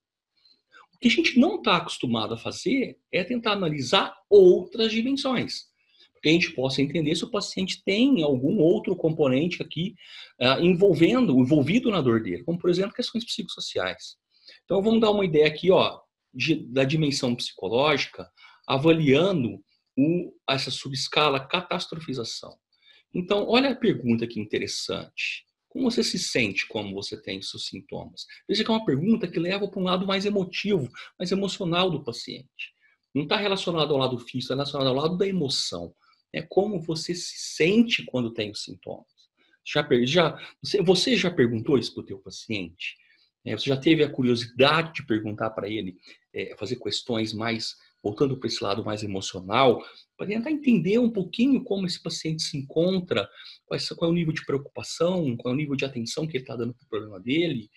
O 0.93 0.97
que 0.97 1.09
a 1.09 1.11
gente 1.11 1.37
não 1.37 1.57
está 1.57 1.77
acostumado 1.77 2.33
a 2.33 2.37
fazer 2.37 2.97
é 3.11 3.23
tentar 3.23 3.51
analisar 3.51 4.15
outras 4.29 4.91
dimensões. 4.91 5.70
Que 6.21 6.29
a 6.29 6.31
gente 6.31 6.51
possa 6.51 6.81
entender 6.81 7.15
se 7.15 7.23
o 7.23 7.31
paciente 7.31 7.83
tem 7.83 8.21
algum 8.23 8.59
outro 8.59 8.95
componente 8.95 9.61
aqui 9.61 9.95
uh, 10.39 10.61
envolvendo, 10.63 11.39
envolvido 11.39 11.89
na 11.89 12.01
dor 12.01 12.21
dele, 12.21 12.43
como 12.43 12.59
por 12.59 12.69
exemplo 12.69 12.93
questões 12.93 13.25
psicossociais. 13.25 14.15
Então 14.63 14.81
vamos 14.81 15.01
dar 15.01 15.11
uma 15.11 15.25
ideia 15.25 15.47
aqui, 15.47 15.71
ó, 15.71 15.99
de, 16.33 16.55
da 16.67 16.83
dimensão 16.83 17.35
psicológica, 17.35 18.29
avaliando 18.67 19.59
o, 19.97 20.33
essa 20.49 20.71
subescala 20.71 21.45
catastrofização. 21.45 22.55
Então, 23.13 23.45
olha 23.47 23.71
a 23.71 23.75
pergunta 23.75 24.25
que 24.25 24.39
interessante. 24.39 25.45
Como 25.67 25.89
você 25.89 26.03
se 26.03 26.19
sente 26.19 26.67
quando 26.67 26.93
você 26.93 27.21
tem 27.21 27.41
seus 27.41 27.67
sintomas? 27.67 28.25
Veja 28.47 28.63
que 28.63 28.71
é 28.71 28.73
uma 28.73 28.85
pergunta 28.85 29.27
que 29.27 29.39
leva 29.39 29.69
para 29.69 29.79
um 29.79 29.85
lado 29.85 30.05
mais 30.05 30.25
emotivo, 30.25 30.89
mais 31.17 31.31
emocional 31.31 31.89
do 31.89 32.03
paciente. 32.03 32.73
Não 33.13 33.23
está 33.23 33.35
relacionado 33.37 33.93
ao 33.93 33.99
lado 33.99 34.17
físico, 34.17 34.39
está 34.39 34.55
relacionado 34.55 34.87
ao 34.87 34.95
lado 34.95 35.17
da 35.17 35.27
emoção. 35.27 35.93
É 36.33 36.41
como 36.41 36.79
você 36.79 37.13
se 37.13 37.55
sente 37.55 38.05
quando 38.05 38.33
tem 38.33 38.51
os 38.51 38.63
sintomas. 38.63 39.05
Já, 39.65 39.87
já, 40.03 40.37
você, 40.83 41.15
já 41.15 41.29
perguntou 41.29 41.77
isso 41.77 41.93
para 41.93 42.01
o 42.01 42.05
teu 42.05 42.19
paciente? 42.19 42.95
É, 43.45 43.57
você 43.57 43.69
já 43.69 43.77
teve 43.77 44.03
a 44.03 44.09
curiosidade 44.09 44.93
de 44.93 45.05
perguntar 45.05 45.49
para 45.51 45.67
ele, 45.69 45.97
é, 46.33 46.55
fazer 46.57 46.77
questões 46.77 47.33
mais 47.33 47.75
voltando 48.03 48.37
para 48.37 48.47
esse 48.47 48.63
lado 48.63 48.83
mais 48.83 49.03
emocional, 49.03 49.83
para 50.17 50.27
tentar 50.27 50.51
entender 50.51 50.97
um 50.97 51.09
pouquinho 51.09 51.63
como 51.63 51.85
esse 51.85 52.01
paciente 52.01 52.41
se 52.41 52.57
encontra, 52.57 53.29
qual 53.67 54.09
é 54.09 54.11
o 54.11 54.15
nível 54.15 54.33
de 54.33 54.45
preocupação, 54.45 55.37
qual 55.37 55.51
é 55.51 55.55
o 55.55 55.57
nível 55.57 55.75
de 55.75 55.85
atenção 55.85 56.25
que 56.25 56.37
ele 56.37 56.43
está 56.43 56.55
dando 56.55 56.73
para 56.73 56.85
o 56.85 56.89
problema 56.89 57.19
dele, 57.19 57.69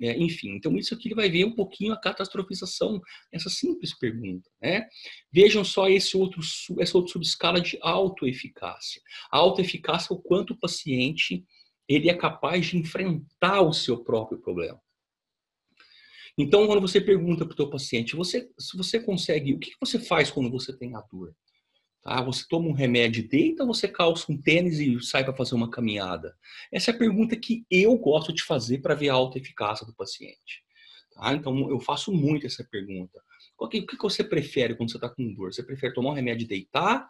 é, 0.00 0.16
enfim. 0.18 0.50
Então, 0.56 0.76
isso 0.76 0.94
aqui 0.94 1.14
vai 1.14 1.30
ver 1.30 1.44
um 1.44 1.54
pouquinho 1.54 1.92
a 1.92 2.00
catastrofização, 2.00 3.00
essa 3.32 3.48
simples 3.48 3.96
pergunta. 3.96 4.50
Né? 4.60 4.86
Vejam 5.32 5.64
só 5.64 5.88
esse 5.88 6.16
outro, 6.16 6.40
essa 6.80 6.96
outra 6.96 7.12
subescala 7.12 7.60
de 7.60 7.78
autoeficácia. 7.80 9.00
A 9.30 9.38
autoeficácia 9.38 10.12
é 10.12 10.16
o 10.16 10.20
quanto 10.20 10.52
o 10.52 10.58
paciente 10.58 11.44
ele 11.88 12.08
é 12.08 12.14
capaz 12.14 12.66
de 12.66 12.78
enfrentar 12.78 13.62
o 13.62 13.72
seu 13.72 14.02
próprio 14.02 14.40
problema. 14.40 14.80
Então, 16.36 16.66
quando 16.66 16.80
você 16.80 17.00
pergunta 17.00 17.44
para 17.44 17.52
o 17.52 17.56
teu 17.56 17.70
paciente, 17.70 18.16
você, 18.16 18.50
se 18.58 18.76
você 18.76 18.98
consegue, 18.98 19.54
o 19.54 19.58
que 19.58 19.72
você 19.78 20.00
faz 20.00 20.30
quando 20.30 20.50
você 20.50 20.76
tem 20.76 20.96
a 20.96 21.00
dor? 21.00 21.34
Tá? 22.04 22.20
Você 22.20 22.44
toma 22.46 22.68
um 22.68 22.72
remédio, 22.72 23.26
deita, 23.26 23.64
você 23.64 23.88
calça 23.88 24.30
um 24.30 24.36
tênis 24.36 24.78
e 24.78 25.00
sai 25.00 25.24
para 25.24 25.34
fazer 25.34 25.54
uma 25.54 25.70
caminhada? 25.70 26.36
Essa 26.70 26.90
é 26.90 26.94
a 26.94 26.98
pergunta 26.98 27.34
que 27.34 27.64
eu 27.70 27.96
gosto 27.96 28.30
de 28.30 28.44
fazer 28.44 28.82
para 28.82 28.94
ver 28.94 29.08
a 29.08 29.14
alta 29.14 29.38
eficácia 29.38 29.86
do 29.86 29.94
paciente. 29.94 30.62
Tá? 31.14 31.32
Então, 31.32 31.70
eu 31.70 31.80
faço 31.80 32.12
muito 32.12 32.46
essa 32.46 32.62
pergunta. 32.62 33.22
O 33.58 33.66
que, 33.66 33.80
que 33.80 33.96
você 33.96 34.22
prefere 34.22 34.74
quando 34.74 34.90
você 34.90 34.98
está 34.98 35.08
com 35.08 35.32
dor? 35.32 35.54
Você 35.54 35.62
prefere 35.62 35.94
tomar 35.94 36.10
um 36.10 36.14
remédio 36.14 36.44
e 36.44 36.48
deitar? 36.48 37.08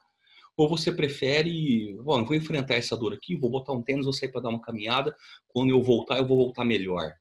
Ou 0.57 0.69
você 0.69 0.93
prefere, 0.93 1.97
bom, 2.01 2.25
vou 2.25 2.37
enfrentar 2.37 2.75
essa 2.75 2.97
dor 2.97 3.13
aqui, 3.13 3.35
vou 3.35 3.51
botar 3.51 3.73
um 3.73 3.83
tênis, 3.83 4.05
vou 4.05 4.13
sair 4.13 4.31
para 4.31 4.43
dar 4.43 4.51
uma 4.51 4.63
caminhada, 4.63 5.17
quando 5.49 5.71
eu 5.71 5.83
voltar, 5.83 6.19
eu 6.19 6.27
vou 6.27 6.37
voltar 6.37 6.65
melhor. 6.65 7.13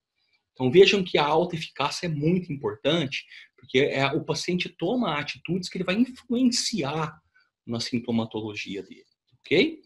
Então 0.51 0.69
vejam 0.69 1.03
que 1.03 1.17
a 1.17 1.25
alta 1.25 1.55
eficácia 1.55 2.05
é 2.05 2.09
muito 2.09 2.53
importante, 2.53 3.25
porque 3.57 3.79
é, 3.79 4.05
o 4.11 4.23
paciente 4.23 4.69
toma 4.69 5.17
atitudes 5.17 5.67
que 5.67 5.77
ele 5.77 5.83
vai 5.83 5.95
influenciar 5.95 7.22
na 7.65 7.79
sintomatologia 7.79 8.83
dele, 8.83 9.05
ok? 9.39 9.81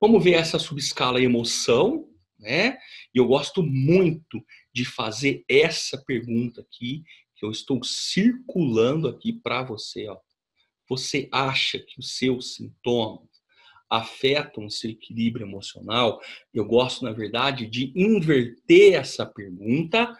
Vamos 0.00 0.22
ver 0.22 0.32
essa 0.32 0.58
subescala 0.58 1.20
emoção, 1.20 2.08
né? 2.38 2.78
E 3.14 3.18
eu 3.18 3.26
gosto 3.26 3.62
muito 3.62 4.44
de 4.72 4.84
fazer 4.84 5.44
essa 5.48 6.02
pergunta 6.04 6.60
aqui, 6.60 7.04
que 7.36 7.44
eu 7.44 7.50
estou 7.50 7.82
circulando 7.84 9.08
aqui 9.08 9.32
para 9.32 9.62
você, 9.62 10.08
ó. 10.08 10.18
Você 10.88 11.28
acha 11.32 11.78
que 11.78 11.98
os 11.98 12.16
seus 12.16 12.54
sintomas 12.54 13.28
afetam 13.92 14.64
o 14.64 14.70
seu 14.70 14.90
equilíbrio 14.90 15.46
emocional, 15.46 16.18
eu 16.52 16.64
gosto, 16.64 17.04
na 17.04 17.12
verdade, 17.12 17.66
de 17.66 17.92
inverter 17.94 18.94
essa 18.94 19.26
pergunta. 19.26 20.18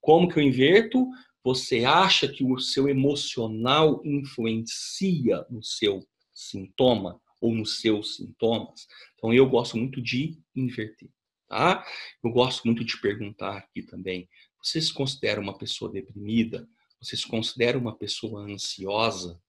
Como 0.00 0.28
que 0.28 0.38
eu 0.38 0.42
inverto? 0.42 1.04
Você 1.42 1.84
acha 1.84 2.28
que 2.28 2.44
o 2.44 2.60
seu 2.60 2.88
emocional 2.88 4.00
influencia 4.04 5.44
no 5.50 5.62
seu 5.62 6.06
sintoma 6.38 7.20
ou 7.40 7.54
nos 7.54 7.80
seus 7.80 8.16
sintomas? 8.16 8.86
Então, 9.14 9.32
eu 9.32 9.48
gosto 9.48 9.76
muito 9.76 10.00
de 10.00 10.38
inverter, 10.54 11.10
tá? 11.48 11.84
Eu 12.22 12.30
gosto 12.30 12.64
muito 12.64 12.84
de 12.84 13.00
perguntar 13.00 13.56
aqui 13.56 13.82
também. 13.82 14.28
Você 14.62 14.80
se 14.80 14.92
considera 14.92 15.40
uma 15.40 15.56
pessoa 15.56 15.90
deprimida? 15.90 16.68
Você 17.00 17.16
se 17.16 17.26
considera 17.26 17.78
uma 17.78 17.96
pessoa 17.96 18.42
ansiosa? 18.42 19.40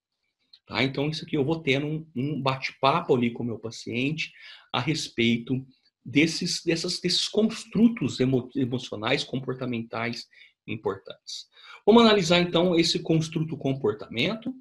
Tá? 0.65 0.83
Então, 0.83 1.09
isso 1.09 1.25
aqui 1.25 1.35
eu 1.35 1.43
vou 1.43 1.61
tendo 1.61 1.87
um, 1.87 2.07
um 2.15 2.41
bate-papo 2.41 3.15
ali 3.15 3.31
com 3.31 3.41
o 3.41 3.45
meu 3.45 3.57
paciente 3.57 4.31
a 4.71 4.79
respeito 4.79 5.65
desses, 6.05 6.63
dessas, 6.63 6.99
desses 6.99 7.27
construtos 7.27 8.19
emo, 8.19 8.49
emocionais, 8.55 9.23
comportamentais 9.23 10.27
importantes. 10.67 11.47
Vamos 11.85 12.03
analisar 12.03 12.39
então 12.39 12.75
esse 12.75 12.99
construto 12.99 13.57
comportamento, 13.57 14.53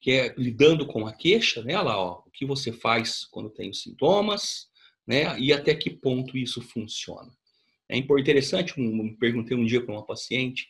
que 0.00 0.12
é 0.12 0.34
lidando 0.36 0.86
com 0.86 1.06
a 1.06 1.12
queixa, 1.12 1.62
né? 1.62 1.80
Lá, 1.80 1.98
ó, 1.98 2.22
o 2.26 2.30
que 2.30 2.46
você 2.46 2.72
faz 2.72 3.24
quando 3.26 3.50
tem 3.50 3.70
os 3.70 3.82
sintomas, 3.82 4.68
né? 5.06 5.38
E 5.38 5.52
até 5.52 5.74
que 5.74 5.90
ponto 5.90 6.38
isso 6.38 6.62
funciona. 6.62 7.30
É 7.88 7.96
interessante, 7.96 8.80
um, 8.80 9.16
perguntei 9.16 9.56
um 9.56 9.66
dia 9.66 9.84
para 9.84 9.94
uma 9.94 10.06
paciente 10.06 10.66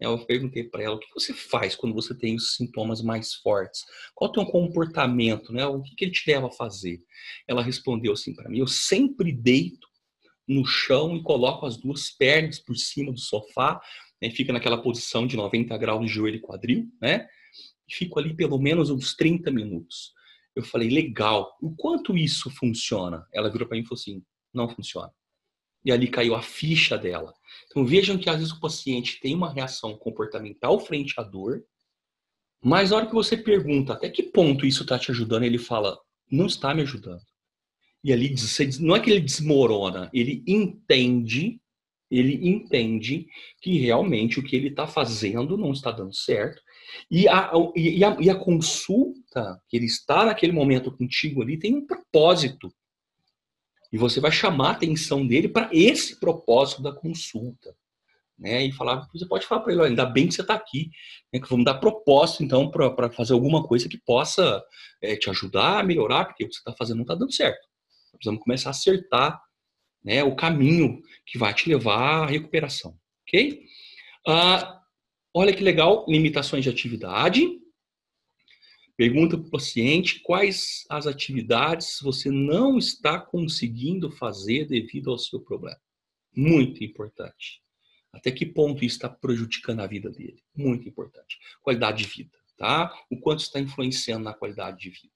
eu 0.00 0.18
perguntei 0.26 0.64
para 0.64 0.82
ela 0.82 0.96
o 0.96 0.98
que 0.98 1.12
você 1.14 1.32
faz 1.32 1.74
quando 1.76 1.94
você 1.94 2.14
tem 2.16 2.34
os 2.34 2.54
sintomas 2.54 3.00
mais 3.00 3.34
fortes. 3.34 3.84
Qual 4.14 4.28
é 4.28 4.30
o 4.30 4.32
teu 4.32 4.46
comportamento, 4.46 5.52
né? 5.52 5.66
O 5.66 5.82
que, 5.82 5.94
que 5.94 6.04
ele 6.04 6.12
te 6.12 6.30
leva 6.30 6.48
a 6.48 6.52
fazer? 6.52 7.00
Ela 7.46 7.62
respondeu 7.62 8.12
assim 8.12 8.34
para 8.34 8.48
mim: 8.48 8.58
eu 8.58 8.66
sempre 8.66 9.32
deito 9.32 9.86
no 10.46 10.64
chão 10.66 11.16
e 11.16 11.22
coloco 11.22 11.64
as 11.64 11.76
duas 11.76 12.10
pernas 12.10 12.58
por 12.58 12.76
cima 12.76 13.12
do 13.12 13.18
sofá, 13.18 13.80
né? 14.20 14.30
fica 14.30 14.52
naquela 14.52 14.82
posição 14.82 15.26
de 15.26 15.36
90 15.36 15.76
graus 15.78 16.04
de 16.04 16.12
joelho 16.12 16.36
e 16.36 16.40
quadril, 16.40 16.86
né? 17.00 17.26
E 17.88 17.94
fico 17.94 18.18
ali 18.18 18.34
pelo 18.34 18.58
menos 18.58 18.90
uns 18.90 19.14
30 19.14 19.50
minutos. 19.50 20.12
Eu 20.54 20.62
falei, 20.62 20.88
legal. 20.88 21.56
O 21.60 21.74
quanto 21.74 22.16
isso 22.16 22.50
funciona? 22.50 23.26
Ela 23.32 23.50
virou 23.50 23.66
para 23.66 23.76
mim 23.76 23.82
e 23.82 23.86
falou 23.86 24.00
assim: 24.00 24.22
não 24.52 24.68
funciona 24.68 25.12
e 25.84 25.92
ali 25.92 26.08
caiu 26.08 26.34
a 26.34 26.42
ficha 26.42 26.96
dela. 26.96 27.34
Então 27.66 27.84
vejam 27.84 28.16
que 28.16 28.30
às 28.30 28.36
vezes 28.36 28.52
o 28.52 28.60
paciente 28.60 29.20
tem 29.20 29.34
uma 29.34 29.52
reação 29.52 29.96
comportamental 29.96 30.80
frente 30.80 31.14
à 31.18 31.22
dor, 31.22 31.62
mas 32.62 32.90
na 32.90 32.96
hora 32.96 33.06
que 33.06 33.14
você 33.14 33.36
pergunta 33.36 33.92
até 33.92 34.08
que 34.08 34.22
ponto 34.22 34.64
isso 34.64 34.82
está 34.82 34.98
te 34.98 35.10
ajudando, 35.10 35.42
ele 35.42 35.58
fala, 35.58 35.98
não 36.30 36.46
está 36.46 36.74
me 36.74 36.80
ajudando. 36.82 37.22
E 38.02 38.12
ali 38.12 38.34
não 38.80 38.96
é 38.96 39.00
que 39.00 39.10
ele 39.10 39.20
desmorona, 39.20 40.10
ele 40.12 40.42
entende, 40.46 41.60
ele 42.10 42.48
entende 42.48 43.26
que 43.60 43.78
realmente 43.78 44.40
o 44.40 44.42
que 44.42 44.56
ele 44.56 44.68
está 44.68 44.86
fazendo 44.86 45.58
não 45.58 45.72
está 45.72 45.90
dando 45.90 46.14
certo. 46.14 46.62
E 47.10 47.28
a, 47.28 47.52
e, 47.74 48.04
a, 48.04 48.16
e 48.20 48.30
a 48.30 48.34
consulta 48.34 49.60
que 49.68 49.76
ele 49.76 49.86
está 49.86 50.24
naquele 50.24 50.52
momento 50.52 50.90
contigo 50.90 51.42
ali 51.42 51.58
tem 51.58 51.74
um 51.74 51.86
propósito. 51.86 52.72
E 53.92 53.98
você 53.98 54.20
vai 54.20 54.32
chamar 54.32 54.68
a 54.68 54.72
atenção 54.72 55.26
dele 55.26 55.48
para 55.48 55.68
esse 55.72 56.18
propósito 56.18 56.82
da 56.82 56.92
consulta. 56.92 57.76
Né? 58.38 58.64
E 58.64 58.72
falar, 58.72 59.06
você 59.12 59.26
pode 59.26 59.46
falar 59.46 59.60
para 59.60 59.72
ele, 59.72 59.82
ainda 59.82 60.04
bem 60.04 60.26
que 60.26 60.34
você 60.34 60.40
está 60.40 60.54
aqui, 60.54 60.90
né? 61.32 61.38
que 61.40 61.48
vamos 61.48 61.64
dar 61.64 61.74
propósito, 61.74 62.42
então, 62.42 62.70
para 62.70 63.10
fazer 63.10 63.32
alguma 63.32 63.62
coisa 63.62 63.88
que 63.88 63.98
possa 63.98 64.62
é, 65.00 65.16
te 65.16 65.30
ajudar 65.30 65.78
a 65.78 65.82
melhorar, 65.84 66.24
porque 66.24 66.44
o 66.44 66.48
que 66.48 66.54
você 66.54 66.60
está 66.60 66.72
fazendo 66.72 66.96
não 66.96 67.04
está 67.04 67.14
dando 67.14 67.32
certo. 67.32 67.68
Precisamos 68.12 68.42
começar 68.42 68.70
a 68.70 68.72
acertar 68.72 69.40
né, 70.02 70.22
o 70.22 70.34
caminho 70.34 71.00
que 71.24 71.38
vai 71.38 71.54
te 71.54 71.68
levar 71.68 72.24
à 72.24 72.26
recuperação. 72.26 72.98
Ok? 73.26 73.62
Ah, 74.26 74.82
olha 75.34 75.52
que 75.52 75.64
legal, 75.64 76.06
limitações 76.08 76.62
de 76.62 76.70
atividade. 76.70 77.60
Pergunta 78.96 79.36
para 79.36 79.48
o 79.48 79.50
paciente 79.50 80.20
quais 80.20 80.84
as 80.88 81.08
atividades 81.08 81.98
você 82.00 82.30
não 82.30 82.78
está 82.78 83.18
conseguindo 83.18 84.12
fazer 84.12 84.66
devido 84.66 85.10
ao 85.10 85.18
seu 85.18 85.40
problema. 85.40 85.80
Muito 86.34 86.84
importante. 86.84 87.60
Até 88.12 88.30
que 88.30 88.46
ponto 88.46 88.84
isso 88.84 88.94
está 88.94 89.08
prejudicando 89.08 89.80
a 89.80 89.86
vida 89.88 90.08
dele? 90.08 90.40
Muito 90.54 90.88
importante. 90.88 91.36
Qualidade 91.60 92.04
de 92.04 92.08
vida, 92.08 92.38
tá? 92.56 92.96
O 93.10 93.18
quanto 93.18 93.40
está 93.40 93.58
influenciando 93.58 94.22
na 94.22 94.32
qualidade 94.32 94.78
de 94.78 94.90
vida, 94.90 95.14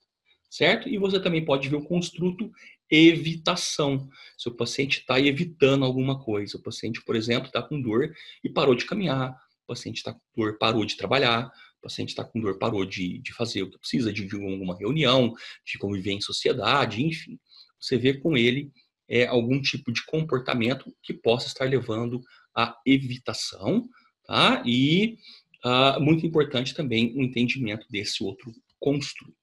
certo? 0.50 0.88
E 0.88 0.98
você 0.98 1.20
também 1.22 1.44
pode 1.44 1.68
ver 1.68 1.76
o 1.76 1.84
construto 1.84 2.50
evitação. 2.90 4.08
Se 4.36 4.48
o 4.48 4.54
paciente 4.54 4.98
está 4.98 5.20
evitando 5.20 5.84
alguma 5.84 6.18
coisa, 6.18 6.56
o 6.56 6.62
paciente, 6.62 7.00
por 7.04 7.14
exemplo, 7.14 7.46
está 7.46 7.62
com 7.62 7.80
dor 7.80 8.12
e 8.42 8.48
parou 8.48 8.74
de 8.74 8.84
caminhar, 8.84 9.40
o 9.68 9.74
paciente 9.74 9.98
está 9.98 10.14
com 10.14 10.20
dor, 10.34 10.56
parou 10.56 10.84
de 10.84 10.96
trabalhar, 10.96 11.46
o 11.78 11.82
paciente 11.82 12.08
está 12.08 12.24
com 12.24 12.40
dor, 12.40 12.58
parou 12.58 12.86
de, 12.86 13.18
de 13.18 13.34
fazer 13.34 13.62
o 13.62 13.70
que 13.70 13.78
precisa, 13.78 14.10
de, 14.10 14.26
de 14.26 14.34
alguma 14.34 14.76
reunião, 14.76 15.34
de 15.64 15.78
conviver 15.78 16.12
em 16.12 16.20
sociedade, 16.20 17.04
enfim. 17.04 17.38
Você 17.78 17.98
vê 17.98 18.14
com 18.14 18.36
ele 18.36 18.72
é, 19.08 19.26
algum 19.26 19.60
tipo 19.60 19.92
de 19.92 20.04
comportamento 20.06 20.90
que 21.02 21.12
possa 21.12 21.48
estar 21.48 21.66
levando 21.66 22.20
à 22.56 22.74
evitação, 22.86 23.86
tá? 24.24 24.62
E 24.66 25.18
uh, 25.64 26.00
muito 26.00 26.26
importante 26.26 26.74
também 26.74 27.14
o 27.14 27.22
entendimento 27.22 27.86
desse 27.90 28.24
outro 28.24 28.50
construto. 28.80 29.36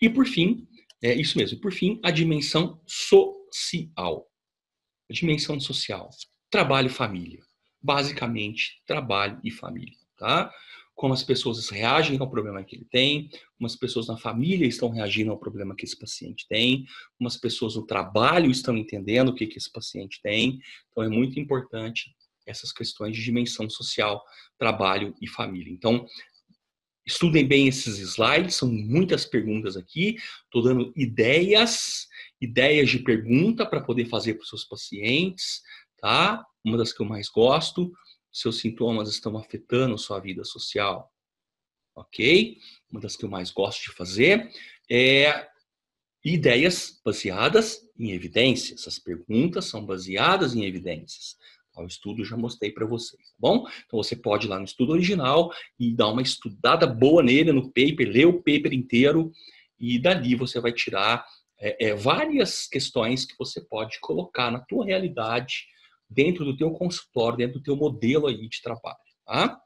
E 0.00 0.08
por 0.08 0.26
fim, 0.26 0.66
é 1.02 1.12
isso 1.14 1.36
mesmo, 1.36 1.60
por 1.60 1.72
fim, 1.72 2.00
a 2.04 2.10
dimensão 2.10 2.80
social. 2.86 4.30
A 5.10 5.12
dimensão 5.12 5.58
social. 5.60 6.08
Trabalho 6.50 6.86
e 6.86 6.90
família. 6.90 7.45
Basicamente, 7.86 8.82
trabalho 8.84 9.38
e 9.44 9.50
família, 9.50 9.94
tá? 10.18 10.52
como 10.96 11.12
as 11.12 11.22
pessoas 11.22 11.68
reagem 11.68 12.18
ao 12.18 12.28
problema 12.28 12.64
que 12.64 12.74
ele 12.74 12.86
tem, 12.90 13.28
como 13.56 13.66
as 13.66 13.76
pessoas 13.76 14.08
na 14.08 14.16
família 14.16 14.66
estão 14.66 14.88
reagindo 14.88 15.30
ao 15.30 15.38
problema 15.38 15.76
que 15.76 15.84
esse 15.84 15.96
paciente 15.96 16.46
tem, 16.48 16.86
como 17.18 17.28
as 17.28 17.36
pessoas 17.36 17.76
no 17.76 17.86
trabalho 17.86 18.50
estão 18.50 18.74
entendendo 18.74 19.28
o 19.28 19.34
que, 19.34 19.46
que 19.46 19.58
esse 19.58 19.70
paciente 19.70 20.18
tem. 20.22 20.58
Então, 20.90 21.04
é 21.04 21.08
muito 21.08 21.38
importante 21.38 22.16
essas 22.46 22.72
questões 22.72 23.14
de 23.14 23.22
dimensão 23.22 23.68
social, 23.68 24.24
trabalho 24.58 25.14
e 25.20 25.28
família. 25.28 25.70
Então, 25.70 26.06
estudem 27.06 27.46
bem 27.46 27.68
esses 27.68 27.98
slides, 27.98 28.54
são 28.54 28.68
muitas 28.72 29.26
perguntas 29.26 29.76
aqui. 29.76 30.16
Estou 30.44 30.62
dando 30.62 30.94
ideias, 30.96 32.06
ideias 32.40 32.88
de 32.88 33.00
pergunta 33.00 33.66
para 33.66 33.82
poder 33.82 34.06
fazer 34.06 34.34
para 34.34 34.44
os 34.44 34.48
seus 34.48 34.64
pacientes, 34.64 35.60
tá? 35.98 36.42
Uma 36.66 36.76
das 36.76 36.92
que 36.92 37.00
eu 37.00 37.06
mais 37.06 37.28
gosto 37.28 37.92
seus 38.32 38.58
sintomas 38.58 39.08
estão 39.08 39.38
afetando 39.38 39.96
sua 39.96 40.18
vida 40.18 40.44
social. 40.44 41.12
Ok? 41.94 42.58
Uma 42.90 43.00
das 43.00 43.16
que 43.16 43.24
eu 43.24 43.30
mais 43.30 43.52
gosto 43.52 43.84
de 43.84 43.92
fazer 43.92 44.50
é 44.90 45.46
ideias 46.24 47.00
baseadas 47.04 47.88
em 47.96 48.10
evidências. 48.10 48.88
As 48.88 48.98
perguntas 48.98 49.66
são 49.66 49.86
baseadas 49.86 50.56
em 50.56 50.64
evidências. 50.64 51.36
O 51.76 51.86
estudo 51.86 52.24
já 52.24 52.36
mostrei 52.36 52.72
para 52.72 52.84
vocês, 52.84 53.22
tá 53.28 53.34
bom? 53.38 53.64
Então 53.86 54.02
você 54.02 54.16
pode 54.16 54.46
ir 54.46 54.48
lá 54.48 54.58
no 54.58 54.64
estudo 54.64 54.92
original 54.92 55.52
e 55.78 55.94
dar 55.94 56.08
uma 56.08 56.22
estudada 56.22 56.84
boa 56.84 57.22
nele, 57.22 57.52
no 57.52 57.66
paper, 57.66 58.10
ler 58.10 58.26
o 58.26 58.42
paper 58.42 58.72
inteiro 58.72 59.30
e 59.78 60.00
dali 60.00 60.34
você 60.34 60.58
vai 60.58 60.72
tirar 60.72 61.24
é, 61.60 61.88
é, 61.88 61.94
várias 61.94 62.66
questões 62.66 63.24
que 63.24 63.36
você 63.38 63.60
pode 63.60 64.00
colocar 64.00 64.50
na 64.50 64.58
tua 64.58 64.84
realidade 64.84 65.66
dentro 66.08 66.44
do 66.44 66.56
teu 66.56 66.70
consultório, 66.72 67.38
dentro 67.38 67.58
do 67.58 67.62
teu 67.62 67.76
modelo 67.76 68.26
aí 68.26 68.48
de 68.48 68.62
trabalho, 68.62 68.96
tá? 69.24 69.60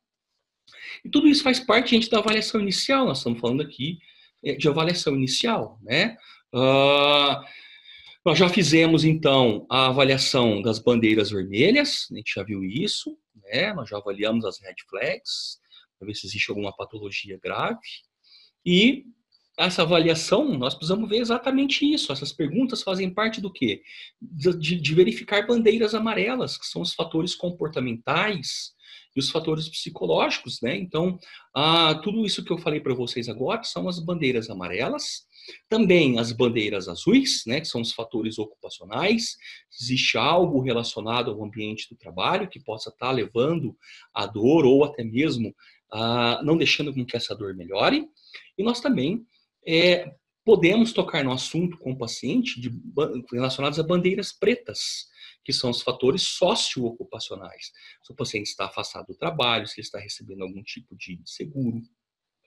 E 1.04 1.10
tudo 1.10 1.28
isso 1.28 1.42
faz 1.42 1.60
parte, 1.60 1.90
gente, 1.90 2.08
da 2.08 2.18
avaliação 2.18 2.60
inicial. 2.60 3.06
Nós 3.06 3.18
estamos 3.18 3.40
falando 3.40 3.62
aqui 3.62 3.98
é, 4.44 4.54
de 4.54 4.68
avaliação 4.68 5.14
inicial, 5.14 5.78
né? 5.82 6.16
Uh, 6.54 7.44
nós 8.24 8.38
já 8.38 8.48
fizemos, 8.48 9.04
então, 9.04 9.66
a 9.70 9.86
avaliação 9.86 10.60
das 10.62 10.78
bandeiras 10.78 11.30
vermelhas, 11.30 12.06
a 12.10 12.16
gente 12.16 12.32
já 12.34 12.42
viu 12.42 12.62
isso, 12.62 13.16
né? 13.44 13.72
Nós 13.72 13.88
já 13.88 13.96
avaliamos 13.96 14.44
as 14.44 14.60
red 14.60 14.74
flags, 14.88 15.58
para 15.98 16.06
ver 16.06 16.14
se 16.14 16.26
existe 16.26 16.50
alguma 16.50 16.74
patologia 16.74 17.38
grave. 17.42 17.78
E 18.64 19.04
essa 19.58 19.82
avaliação, 19.82 20.56
nós 20.56 20.74
precisamos 20.74 21.08
ver 21.08 21.18
exatamente 21.18 21.84
isso. 21.84 22.12
Essas 22.12 22.32
perguntas 22.32 22.82
fazem 22.82 23.12
parte 23.12 23.40
do 23.40 23.52
quê? 23.52 23.82
De, 24.20 24.76
de, 24.76 24.94
verificar 24.94 25.46
bandeiras 25.46 25.94
amarelas, 25.94 26.56
que 26.56 26.66
são 26.66 26.82
os 26.82 26.94
fatores 26.94 27.34
comportamentais 27.34 28.72
e 29.14 29.20
os 29.20 29.30
fatores 29.30 29.68
psicológicos, 29.68 30.60
né? 30.62 30.76
Então, 30.76 31.18
ah, 31.54 31.94
tudo 32.02 32.24
isso 32.24 32.44
que 32.44 32.52
eu 32.52 32.58
falei 32.58 32.80
para 32.80 32.94
vocês 32.94 33.28
agora 33.28 33.62
são 33.64 33.88
as 33.88 33.98
bandeiras 33.98 34.48
amarelas, 34.48 35.26
também 35.68 36.18
as 36.18 36.32
bandeiras 36.32 36.88
azuis, 36.88 37.42
né, 37.46 37.60
que 37.60 37.66
são 37.66 37.80
os 37.80 37.92
fatores 37.92 38.38
ocupacionais. 38.38 39.36
Existe 39.80 40.16
algo 40.16 40.60
relacionado 40.60 41.30
ao 41.30 41.44
ambiente 41.44 41.88
do 41.90 41.96
trabalho 41.96 42.48
que 42.48 42.60
possa 42.60 42.88
estar 42.90 43.08
tá 43.08 43.12
levando 43.12 43.76
a 44.14 44.26
dor 44.26 44.64
ou 44.64 44.84
até 44.84 45.02
mesmo 45.02 45.54
ah, 45.92 46.40
não 46.44 46.56
deixando 46.56 46.94
com 46.94 47.04
que 47.04 47.16
essa 47.16 47.34
dor 47.34 47.54
melhore. 47.54 48.06
E 48.56 48.62
nós 48.62 48.80
também 48.80 49.26
é, 49.66 50.14
podemos 50.44 50.92
tocar 50.92 51.24
no 51.24 51.32
assunto 51.32 51.78
com 51.78 51.92
o 51.92 51.98
paciente 51.98 52.60
de, 52.60 52.70
relacionados 53.32 53.78
a 53.78 53.82
bandeiras 53.82 54.32
pretas, 54.32 55.08
que 55.44 55.52
são 55.52 55.70
os 55.70 55.82
fatores 55.82 56.22
socioocupacionais. 56.22 57.72
Se 58.02 58.12
o 58.12 58.16
paciente 58.16 58.46
está 58.46 58.66
afastado 58.66 59.06
do 59.06 59.14
trabalho, 59.14 59.66
se 59.66 59.80
ele 59.80 59.86
está 59.86 59.98
recebendo 59.98 60.42
algum 60.42 60.62
tipo 60.62 60.96
de 60.96 61.20
seguro, 61.24 61.80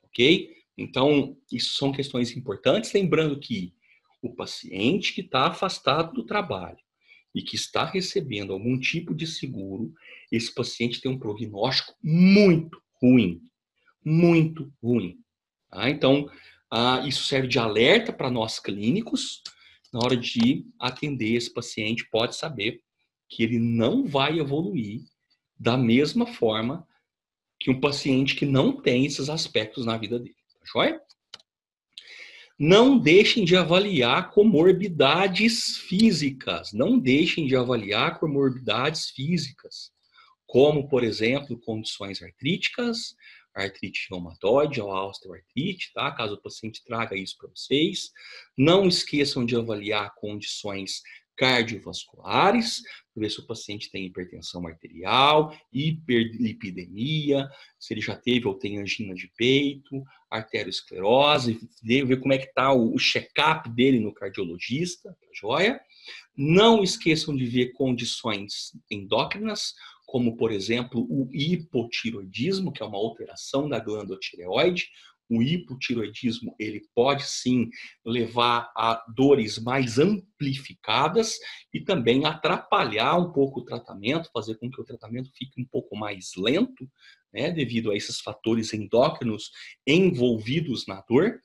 ok? 0.04 0.54
Então, 0.78 1.38
isso 1.52 1.78
são 1.78 1.92
questões 1.92 2.36
importantes, 2.36 2.94
lembrando 2.94 3.40
que 3.40 3.74
o 4.22 4.34
paciente 4.34 5.14
que 5.14 5.22
está 5.22 5.48
afastado 5.48 6.14
do 6.14 6.26
trabalho 6.26 6.80
e 7.36 7.42
que 7.42 7.56
está 7.56 7.86
recebendo 7.86 8.54
algum 8.54 8.80
tipo 8.80 9.14
de 9.14 9.28
seguro, 9.28 9.94
esse 10.32 10.54
paciente 10.54 11.02
tem 11.02 11.12
um 11.12 11.20
prognóstico 11.20 11.96
muito 12.02 12.82
ruim, 13.02 13.42
muito 14.04 14.72
ruim. 14.82 15.20
Tá? 15.70 15.90
Então, 15.90 16.30
ah, 16.76 17.06
isso 17.06 17.26
serve 17.26 17.48
de 17.48 17.60
alerta 17.60 18.12
para 18.12 18.32
nós 18.32 18.60
clínicos. 18.60 19.44
Na 19.94 20.00
hora 20.00 20.18
de 20.18 20.66
atender 20.80 21.36
esse 21.36 21.54
paciente, 21.54 22.10
pode 22.10 22.36
saber 22.36 22.82
que 23.30 23.44
ele 23.44 23.60
não 23.60 24.08
vai 24.08 24.40
evoluir 24.40 25.02
da 25.56 25.78
mesma 25.78 26.26
forma 26.26 26.88
que 27.60 27.70
um 27.70 27.80
paciente 27.80 28.36
que 28.36 28.48
não 28.48 28.82
tem 28.82 29.06
esses 29.06 29.30
aspectos 29.30 29.86
na 29.86 29.96
vida 29.98 30.18
dele. 30.18 30.36
Tá 30.60 30.66
joia? 30.66 31.00
Não 32.58 32.98
deixem 32.98 33.46
de 33.46 33.56
avaliar 33.56 34.32
comorbidades 34.32 35.78
físicas. 35.78 36.74
Não 36.74 36.98
deixem 36.98 37.46
de 37.46 37.56
avaliar 37.56 38.20
comorbidades 38.20 39.12
físicas, 39.12 39.92
como, 40.48 40.90
por 40.90 41.04
exemplo, 41.04 41.56
condições 41.60 42.20
artríticas, 42.24 43.16
artrite 43.54 44.08
reumatoide 44.10 44.82
ou 44.82 44.90
osteoartrite, 44.90 45.92
tá? 45.94 46.12
Caso 46.12 46.36
o 46.36 46.42
paciente 46.42 46.84
traga 46.84 47.16
isso 47.16 47.38
para 47.38 47.50
vocês. 47.50 48.12
Não 48.58 48.88
esqueçam 48.88 49.46
de 49.46 49.56
avaliar 49.56 50.14
condições 50.16 51.02
cardiovasculares, 51.36 52.82
para 53.14 53.22
ver 53.22 53.30
se 53.30 53.40
o 53.40 53.48
paciente 53.48 53.90
tem 53.92 54.06
hipertensão 54.06 54.68
arterial, 54.68 55.56
hiperlipidemia, 55.72 57.50
se 57.80 57.94
ele 57.94 58.02
já 58.02 58.16
teve 58.16 58.48
ou 58.48 58.54
tem 58.54 58.80
angina 58.80 59.14
de 59.14 59.32
peito, 59.36 60.04
arteriosclerose, 60.30 61.60
ver 61.84 62.20
como 62.20 62.34
é 62.34 62.38
que 62.38 62.46
está 62.46 62.72
o 62.72 62.98
check-up 62.98 63.70
dele 63.70 64.00
no 64.00 64.14
cardiologista, 64.14 65.10
tá 65.10 65.28
joia? 65.34 65.80
Não 66.36 66.84
esqueçam 66.84 67.36
de 67.36 67.46
ver 67.46 67.74
condições 67.74 68.72
endócrinas, 68.90 69.74
como 70.06 70.38
por 70.38 70.52
exemplo 70.52 71.06
o 71.10 71.30
hipotiroidismo, 71.34 72.72
que 72.72 72.84
é 72.84 72.86
uma 72.86 72.98
alteração 72.98 73.68
da 73.68 73.80
glândula 73.80 74.20
tireoide. 74.20 74.90
O 75.30 75.42
hipotiroidismo 75.42 76.54
ele 76.60 76.82
pode 76.94 77.24
sim 77.24 77.70
levar 78.06 78.72
a 78.78 79.04
dores 79.16 79.58
mais 79.58 79.98
amplificadas 79.98 81.38
e 81.74 81.80
também 81.80 82.26
atrapalhar 82.26 83.18
um 83.18 83.32
pouco 83.32 83.62
o 83.62 83.66
tratamento, 83.66 84.30
fazer 84.32 84.56
com 84.56 84.70
que 84.70 84.82
o 84.82 84.86
tratamento 84.86 85.32
fique 85.36 85.60
um 85.60 85.66
pouco 85.66 85.96
mais 85.96 86.32
lento, 86.38 86.88
né, 87.34 87.52
devido 87.52 87.90
a 87.90 87.96
esses 87.96 88.20
fatores 88.20 88.74
endócrinos 88.74 89.50
envolvidos 89.88 90.86
na 90.86 91.02
dor. 91.10 91.40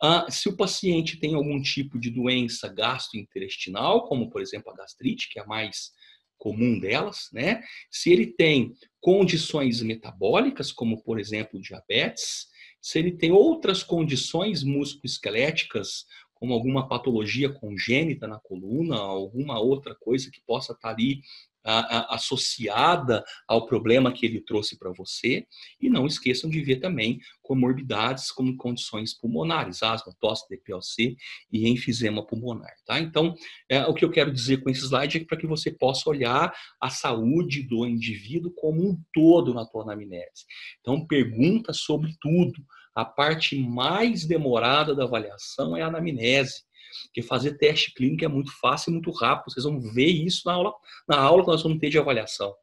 Ah, 0.00 0.26
se 0.30 0.48
o 0.48 0.56
paciente 0.56 1.18
tem 1.18 1.34
algum 1.34 1.60
tipo 1.60 1.98
de 1.98 2.10
doença 2.10 2.68
gastrointestinal, 2.68 4.06
como 4.06 4.30
por 4.30 4.40
exemplo 4.40 4.70
a 4.70 4.76
gastrite, 4.76 5.28
que 5.30 5.40
é 5.40 5.46
mais 5.46 5.90
comum 6.38 6.78
delas, 6.78 7.28
né? 7.32 7.62
Se 7.90 8.12
ele 8.12 8.26
tem 8.26 8.74
condições 9.00 9.82
metabólicas, 9.82 10.72
como 10.72 11.02
por 11.02 11.18
exemplo 11.18 11.60
diabetes, 11.60 12.48
se 12.80 12.98
ele 12.98 13.12
tem 13.12 13.32
outras 13.32 13.82
condições 13.82 14.62
musculoesqueléticas, 14.62 16.06
como 16.34 16.52
alguma 16.52 16.86
patologia 16.86 17.48
congênita 17.48 18.28
na 18.28 18.38
coluna, 18.38 18.96
alguma 18.96 19.58
outra 19.58 19.94
coisa 19.94 20.30
que 20.30 20.40
possa 20.46 20.72
estar 20.72 20.90
ali 20.90 21.20
associada 21.66 23.24
ao 23.48 23.66
problema 23.66 24.12
que 24.12 24.24
ele 24.24 24.40
trouxe 24.40 24.78
para 24.78 24.92
você. 24.92 25.46
E 25.80 25.90
não 25.90 26.06
esqueçam 26.06 26.48
de 26.48 26.60
ver 26.62 26.76
também 26.76 27.18
comorbidades 27.42 28.30
como 28.30 28.56
condições 28.56 29.14
pulmonares, 29.14 29.82
asma, 29.82 30.14
tosse, 30.20 30.48
DPLC 30.48 31.16
e 31.52 31.68
enfisema 31.68 32.24
pulmonar. 32.24 32.72
Tá? 32.84 33.00
Então, 33.00 33.34
é, 33.68 33.84
o 33.86 33.94
que 33.94 34.04
eu 34.04 34.10
quero 34.10 34.32
dizer 34.32 34.58
com 34.58 34.70
esse 34.70 34.82
slide 34.82 35.18
é 35.18 35.24
para 35.24 35.38
que 35.38 35.46
você 35.46 35.70
possa 35.70 36.08
olhar 36.08 36.52
a 36.80 36.90
saúde 36.90 37.62
do 37.62 37.86
indivíduo 37.86 38.52
como 38.52 38.88
um 38.88 38.98
todo 39.12 39.52
na 39.52 39.66
tua 39.66 39.82
anamnese. 39.82 40.44
Então, 40.80 41.06
pergunta 41.06 41.72
sobre 41.72 42.14
tudo. 42.20 42.64
A 42.94 43.04
parte 43.04 43.56
mais 43.56 44.24
demorada 44.24 44.94
da 44.94 45.04
avaliação 45.04 45.76
é 45.76 45.82
a 45.82 45.88
anamnese. 45.88 46.65
Porque 47.04 47.22
fazer 47.22 47.58
teste 47.58 47.92
clínico 47.94 48.24
é 48.24 48.28
muito 48.28 48.52
fácil 48.60 48.90
e 48.90 48.92
muito 48.94 49.10
rápido. 49.10 49.52
Vocês 49.52 49.64
vão 49.64 49.80
ver 49.80 50.10
isso 50.10 50.42
na 50.46 50.52
aula, 50.54 50.72
na 51.08 51.18
aula 51.18 51.44
que 51.44 51.50
nós 51.50 51.62
vamos 51.62 51.78
ter 51.78 51.90
de 51.90 51.98
avaliação. 51.98 52.54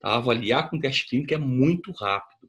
Tá? 0.00 0.14
Avaliar 0.14 0.70
com 0.70 0.78
teste 0.78 1.08
clínico 1.08 1.34
é 1.34 1.38
muito 1.38 1.92
rápido. 1.92 2.48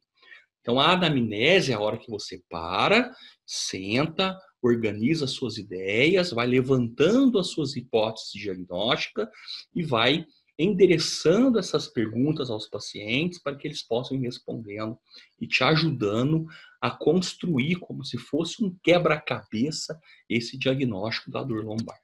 Então, 0.62 0.80
a 0.80 0.92
anamnese 0.92 1.72
é 1.72 1.76
a 1.76 1.80
hora 1.80 1.98
que 1.98 2.10
você 2.10 2.42
para, 2.48 3.12
senta, 3.46 4.38
organiza 4.62 5.26
suas 5.26 5.58
ideias, 5.58 6.32
vai 6.32 6.46
levantando 6.46 7.40
as 7.40 7.48
suas 7.48 7.76
hipóteses 7.76 8.32
diagnósticas 8.32 9.28
e 9.74 9.84
vai 9.84 10.26
endereçando 10.58 11.58
essas 11.58 11.88
perguntas 11.88 12.52
aos 12.52 12.68
pacientes 12.68 13.42
para 13.42 13.56
que 13.56 13.68
eles 13.68 13.82
possam 13.82 14.16
ir 14.18 14.22
respondendo 14.22 14.98
e 15.40 15.48
te 15.48 15.64
ajudando 15.64 16.46
a 16.82 16.90
construir 16.90 17.76
como 17.76 18.04
se 18.04 18.18
fosse 18.18 18.64
um 18.64 18.76
quebra-cabeça 18.84 20.00
esse 20.28 20.58
diagnóstico 20.58 21.30
da 21.30 21.44
dor 21.44 21.64
lombar. 21.64 22.00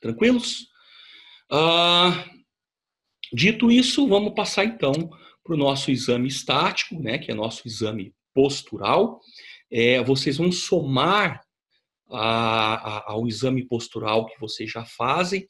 Tranquilos? 0.00 0.66
Ah, 1.50 2.26
dito 3.32 3.70
isso, 3.70 4.08
vamos 4.08 4.34
passar 4.34 4.64
então 4.64 4.92
para 5.44 5.54
o 5.54 5.58
nosso 5.58 5.90
exame 5.90 6.28
estático, 6.28 7.00
né, 7.00 7.18
que 7.18 7.30
é 7.30 7.34
nosso 7.34 7.66
exame 7.66 8.12
postural. 8.34 9.20
É, 9.70 10.02
vocês 10.02 10.36
vão 10.36 10.50
somar 10.50 11.40
a, 12.10 12.74
a, 12.74 13.12
ao 13.12 13.28
exame 13.28 13.66
postural 13.66 14.26
que 14.26 14.38
vocês 14.40 14.70
já 14.70 14.84
fazem 14.84 15.46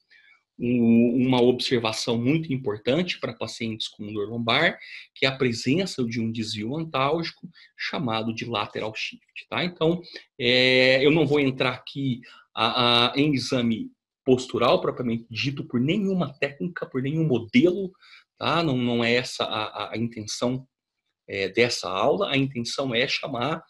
uma 0.59 1.40
observação 1.40 2.18
muito 2.18 2.53
importante 2.53 3.21
para 3.21 3.33
pacientes 3.33 3.87
com 3.87 4.12
dor 4.12 4.29
lombar, 4.29 4.79
que 5.14 5.25
é 5.25 5.29
a 5.29 5.37
presença 5.37 6.05
de 6.05 6.21
um 6.21 6.33
desvio 6.33 6.77
antálgico 6.77 7.49
chamado 7.77 8.35
de 8.35 8.44
lateral 8.44 8.92
shift. 8.94 9.47
Tá? 9.49 9.64
Então, 9.64 10.03
é, 10.38 11.05
eu 11.05 11.12
não 11.12 11.27
vou 11.27 11.38
entrar 11.38 11.75
aqui 11.75 12.21
a, 12.55 13.12
a, 13.12 13.16
em 13.16 13.33
exame 13.33 13.90
postural 14.25 14.81
propriamente 14.81 15.27
dito 15.31 15.64
por 15.64 15.81
nenhuma 15.81 16.35
técnica, 16.35 16.85
por 16.85 17.03
nenhum 17.03 17.25
modelo, 17.25 17.92
tá? 18.37 18.62
não, 18.62 18.77
não 18.77 19.05
é 19.05 19.14
essa 19.14 19.44
a, 19.44 19.94
a 19.94 19.97
intenção 19.97 20.66
é, 21.29 21.49
dessa 21.49 21.88
aula, 21.88 22.31
a 22.31 22.37
intenção 22.37 22.94
é 22.94 23.07
chamar 23.07 23.62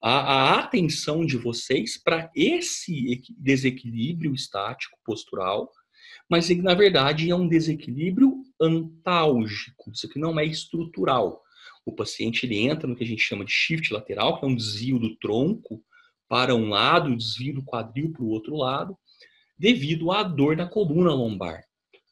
a, 0.00 0.10
a 0.10 0.60
atenção 0.60 1.24
de 1.24 1.36
vocês 1.36 1.96
para 2.02 2.30
esse 2.34 3.22
desequilíbrio 3.38 4.34
estático 4.34 4.98
postural, 5.04 5.70
mas 6.32 6.48
na 6.62 6.72
verdade, 6.72 7.30
é 7.30 7.36
um 7.36 7.46
desequilíbrio 7.46 8.42
antálgico, 8.58 9.90
isso 9.92 10.06
aqui 10.06 10.18
não 10.18 10.40
é 10.40 10.46
estrutural. 10.46 11.42
O 11.84 11.92
paciente 11.92 12.46
ele 12.46 12.56
entra 12.56 12.88
no 12.88 12.96
que 12.96 13.04
a 13.04 13.06
gente 13.06 13.20
chama 13.20 13.44
de 13.44 13.52
shift 13.52 13.92
lateral, 13.92 14.38
que 14.38 14.46
é 14.46 14.48
um 14.48 14.56
desvio 14.56 14.98
do 14.98 15.14
tronco 15.16 15.84
para 16.26 16.54
um 16.54 16.70
lado, 16.70 17.14
desvio 17.14 17.56
do 17.56 17.62
quadril 17.62 18.10
para 18.10 18.22
o 18.22 18.30
outro 18.30 18.56
lado, 18.56 18.96
devido 19.58 20.10
à 20.10 20.22
dor 20.22 20.56
na 20.56 20.66
coluna 20.66 21.12
lombar. 21.12 21.64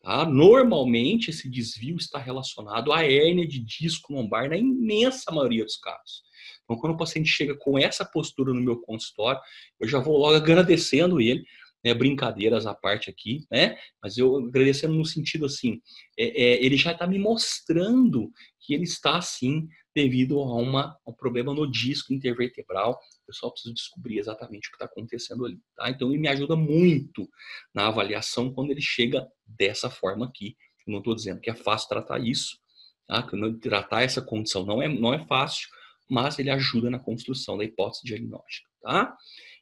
Tá? 0.02 0.26
Normalmente, 0.26 1.30
esse 1.30 1.48
desvio 1.48 1.96
está 1.96 2.18
relacionado 2.18 2.92
à 2.92 3.02
hérnia 3.02 3.48
de 3.48 3.58
disco 3.58 4.12
lombar, 4.12 4.50
na 4.50 4.56
imensa 4.58 5.32
maioria 5.32 5.64
dos 5.64 5.78
casos. 5.78 6.24
Então, 6.64 6.76
quando 6.76 6.92
o 6.92 6.98
paciente 6.98 7.30
chega 7.30 7.56
com 7.56 7.78
essa 7.78 8.04
postura 8.04 8.52
no 8.52 8.60
meu 8.60 8.82
consultório, 8.82 9.40
eu 9.80 9.88
já 9.88 9.98
vou 9.98 10.18
logo 10.18 10.36
agradecendo 10.36 11.22
ele, 11.22 11.42
né, 11.84 11.94
brincadeiras 11.94 12.66
à 12.66 12.74
parte 12.74 13.10
aqui, 13.10 13.46
né? 13.50 13.76
Mas 14.02 14.18
eu 14.18 14.36
agradecendo 14.36 14.94
no 14.94 15.04
sentido 15.04 15.46
assim, 15.46 15.80
é, 16.18 16.24
é, 16.24 16.64
ele 16.64 16.76
já 16.76 16.92
está 16.92 17.06
me 17.06 17.18
mostrando 17.18 18.30
que 18.60 18.74
ele 18.74 18.84
está 18.84 19.16
assim 19.16 19.68
devido 19.94 20.38
a, 20.40 20.54
uma, 20.56 20.96
um 21.06 21.12
problema 21.12 21.54
no 21.54 21.70
disco 21.70 22.12
intervertebral. 22.12 22.98
Eu 23.26 23.34
só 23.34 23.50
preciso 23.50 23.74
descobrir 23.74 24.18
exatamente 24.18 24.68
o 24.68 24.70
que 24.70 24.76
está 24.76 24.84
acontecendo 24.86 25.44
ali, 25.44 25.58
tá? 25.76 25.90
Então 25.90 26.10
ele 26.10 26.18
me 26.18 26.28
ajuda 26.28 26.54
muito 26.54 27.28
na 27.74 27.88
avaliação 27.88 28.52
quando 28.52 28.70
ele 28.70 28.82
chega 28.82 29.26
dessa 29.46 29.90
forma 29.90 30.26
aqui. 30.26 30.56
Eu 30.86 30.92
não 30.92 30.98
estou 30.98 31.14
dizendo 31.14 31.40
que 31.40 31.50
é 31.50 31.54
fácil 31.54 31.88
tratar 31.88 32.18
isso, 32.18 32.58
tá? 33.06 33.22
Que 33.22 33.36
tratar 33.58 34.02
essa 34.02 34.22
condição 34.22 34.64
não 34.64 34.82
é, 34.82 34.88
não 34.88 35.14
é 35.14 35.24
fácil, 35.26 35.68
mas 36.08 36.38
ele 36.38 36.50
ajuda 36.50 36.90
na 36.90 36.98
construção 36.98 37.56
da 37.56 37.64
hipótese 37.64 38.04
diagnóstica, 38.04 38.68
tá? 38.82 39.16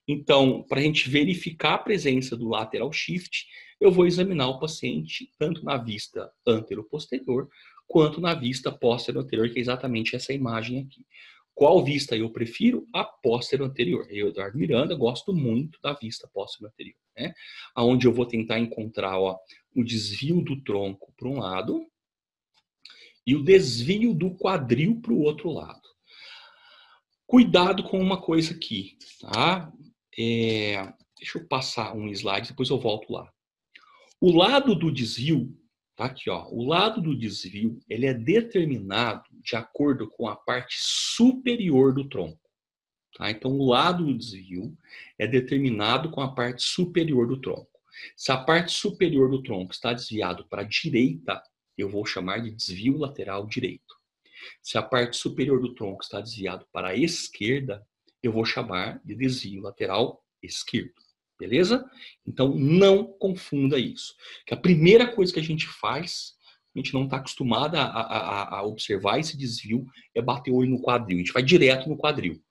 Então, 0.09 0.62
para 0.62 0.81
a 0.81 0.83
gente 0.83 1.11
verificar 1.11 1.75
a 1.75 1.79
presença 1.79 2.35
do 2.35 2.49
lateral 2.49 2.90
shift, 2.90 3.47
eu 3.79 3.92
vou 3.92 4.07
examinar 4.07 4.49
o 4.49 4.59
paciente 4.59 5.31
tanto 5.38 5.62
na 5.62 5.77
vista 5.77 6.33
antero-posterior 6.47 7.47
quanto 7.87 8.21
na 8.21 8.35
vista 8.35 8.73
posterior-anterior, 8.73 9.51
que 9.51 9.59
é 9.59 9.61
exatamente 9.61 10.16
essa 10.16 10.33
imagem 10.33 10.81
aqui. 10.81 11.07
Qual 11.55 11.85
vista 11.85 12.16
eu 12.16 12.31
prefiro? 12.31 12.87
A 12.94 13.05
posterior-anterior. 13.05 14.07
Eu, 14.11 14.29
Eduardo 14.29 14.57
Miranda, 14.57 14.94
gosto 14.94 15.33
muito 15.35 15.79
da 15.83 15.92
vista 15.92 16.29
posterior-anterior, 16.33 16.97
né? 17.16 17.35
Onde 17.77 18.07
eu 18.07 18.12
vou 18.12 18.25
tentar 18.25 18.59
encontrar 18.59 19.18
ó, 19.18 19.37
o 19.75 19.85
desvio 19.85 20.40
do 20.40 20.62
tronco 20.62 21.12
para 21.16 21.29
um 21.29 21.38
lado 21.38 21.85
e 23.27 23.35
o 23.35 23.42
desvio 23.42 24.14
do 24.14 24.31
quadril 24.37 25.01
para 25.03 25.12
o 25.12 25.21
outro 25.21 25.51
lado. 25.51 25.83
Cuidado 27.27 27.83
com 27.83 28.01
uma 28.01 28.21
coisa 28.21 28.55
aqui, 28.55 28.97
tá? 29.21 29.71
É, 30.19 30.93
deixa 31.17 31.39
eu 31.39 31.47
passar 31.47 31.95
um 31.95 32.09
slide, 32.09 32.49
depois 32.49 32.71
eu 32.71 32.79
volto 32.79 33.13
lá. 33.13 33.33
O 34.21 34.33
lado 34.33 34.75
do 34.75 34.91
desvio, 34.91 35.57
tá 35.95 36.07
aqui, 36.07 36.29
ó. 36.29 36.49
O 36.49 36.65
lado 36.65 37.01
do 37.01 37.17
desvio, 37.17 37.79
ele 37.89 38.07
é 38.07 38.13
determinado 38.13 39.23
de 39.33 39.55
acordo 39.55 40.09
com 40.09 40.27
a 40.27 40.35
parte 40.35 40.77
superior 40.81 41.95
do 41.95 42.09
tronco. 42.09 42.41
Tá? 43.17 43.31
Então, 43.31 43.53
o 43.53 43.67
lado 43.69 44.05
do 44.05 44.17
desvio 44.17 44.77
é 45.19 45.27
determinado 45.27 46.11
com 46.11 46.21
a 46.21 46.35
parte 46.35 46.63
superior 46.63 47.29
do 47.29 47.41
tronco. 47.41 47.79
Se 48.17 48.33
a 48.33 48.37
parte 48.37 48.73
superior 48.73 49.31
do 49.31 49.43
tronco 49.43 49.73
está 49.73 49.93
desviado 49.93 50.47
para 50.49 50.63
a 50.63 50.65
direita, 50.65 51.43
eu 51.77 51.89
vou 51.89 52.05
chamar 52.05 52.43
de 52.43 52.51
desvio 52.51 52.99
lateral 52.99 53.47
direito. 53.47 53.97
Se 54.63 54.79
a 54.79 54.83
parte 54.83 55.17
superior 55.17 55.61
do 55.61 55.75
tronco 55.75 56.03
está 56.03 56.21
desviado 56.21 56.67
para 56.73 56.89
a 56.89 56.97
esquerda, 56.97 57.87
eu 58.23 58.33
vou 58.33 58.45
chamar 58.45 59.01
de 59.05 59.15
desvio 59.15 59.63
lateral 59.63 60.23
esquerdo. 60.43 60.93
Beleza? 61.39 61.89
Então, 62.27 62.55
não 62.57 63.05
confunda 63.05 63.79
isso. 63.79 64.15
Que 64.45 64.55
a 64.55 64.57
primeira 64.57 65.07
coisa 65.07 65.33
que 65.33 65.39
a 65.39 65.43
gente 65.43 65.67
faz, 65.67 66.35
a 66.75 66.79
gente 66.79 66.93
não 66.93 67.05
está 67.05 67.19
acostumado 67.19 67.77
a, 67.77 67.85
a, 67.85 68.59
a, 68.59 68.63
observar 68.65 69.21
esse 69.21 69.37
desvio, 69.37 69.87
é 70.15 70.21
bater 70.21 70.51
o 70.51 70.57
olho 70.57 70.71
no 70.71 70.83
quadril. 70.83 71.19
A 71.19 71.21
gente 71.21 71.33
vai 71.33 71.43
direto 71.43 71.89
no 71.89 71.97
quadril. 71.97 72.43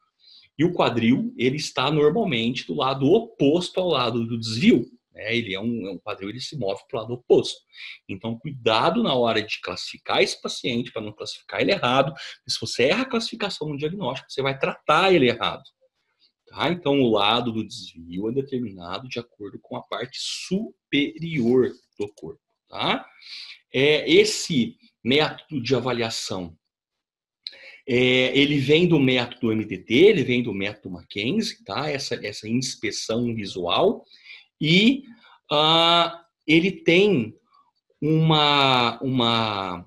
E 0.57 0.63
o 0.63 0.73
quadril, 0.73 1.33
ele 1.37 1.57
está 1.57 1.91
normalmente 1.91 2.65
do 2.65 2.75
lado 2.75 3.05
oposto 3.05 3.79
ao 3.79 3.89
lado 3.89 4.25
do 4.25 4.39
desvio. 4.39 4.85
Né? 5.17 5.35
Ele 5.35 5.53
é 5.53 5.59
um, 5.59 5.87
é 5.87 5.91
um 5.91 5.97
quadril, 5.97 6.29
ele 6.29 6.39
se 6.39 6.55
move 6.55 6.81
para 6.87 6.99
o 6.99 7.01
lado 7.01 7.13
oposto. 7.15 7.59
Então, 8.07 8.37
cuidado 8.37 9.01
na 9.01 9.15
hora 9.15 9.41
de 9.41 9.59
classificar 9.59 10.21
esse 10.21 10.39
paciente, 10.39 10.91
para 10.91 11.01
não 11.01 11.11
classificar 11.11 11.59
ele 11.59 11.71
errado. 11.71 12.13
se 12.47 12.59
você 12.61 12.83
erra 12.83 13.01
a 13.01 13.09
classificação 13.09 13.67
no 13.67 13.77
diagnóstico, 13.77 14.31
você 14.31 14.41
vai 14.41 14.57
tratar 14.57 15.11
ele 15.11 15.27
errado. 15.27 15.63
Tá? 16.47 16.69
Então, 16.69 17.01
o 17.01 17.11
lado 17.11 17.51
do 17.51 17.67
desvio 17.67 18.29
é 18.29 18.31
determinado 18.31 19.09
de 19.09 19.19
acordo 19.19 19.59
com 19.59 19.75
a 19.75 19.81
parte 19.81 20.17
superior 20.19 21.71
do 21.99 22.13
corpo. 22.13 22.41
Tá? 22.69 23.05
É, 23.73 24.09
esse 24.09 24.77
método 25.03 25.61
de 25.61 25.75
avaliação, 25.75 26.55
é, 27.89 28.37
ele 28.37 28.59
vem 28.59 28.87
do 28.87 28.99
método 28.99 29.55
MDT, 29.55 29.93
ele 29.93 30.23
vem 30.23 30.43
do 30.43 30.53
método 30.53 30.91
Mackenzie, 30.91 31.63
tá? 31.63 31.89
essa, 31.89 32.15
essa 32.25 32.47
inspeção 32.47 33.33
visual, 33.33 34.05
e 34.59 35.03
uh, 35.51 36.17
ele 36.45 36.71
tem 36.71 37.33
uma, 38.01 38.99
uma, 39.01 39.85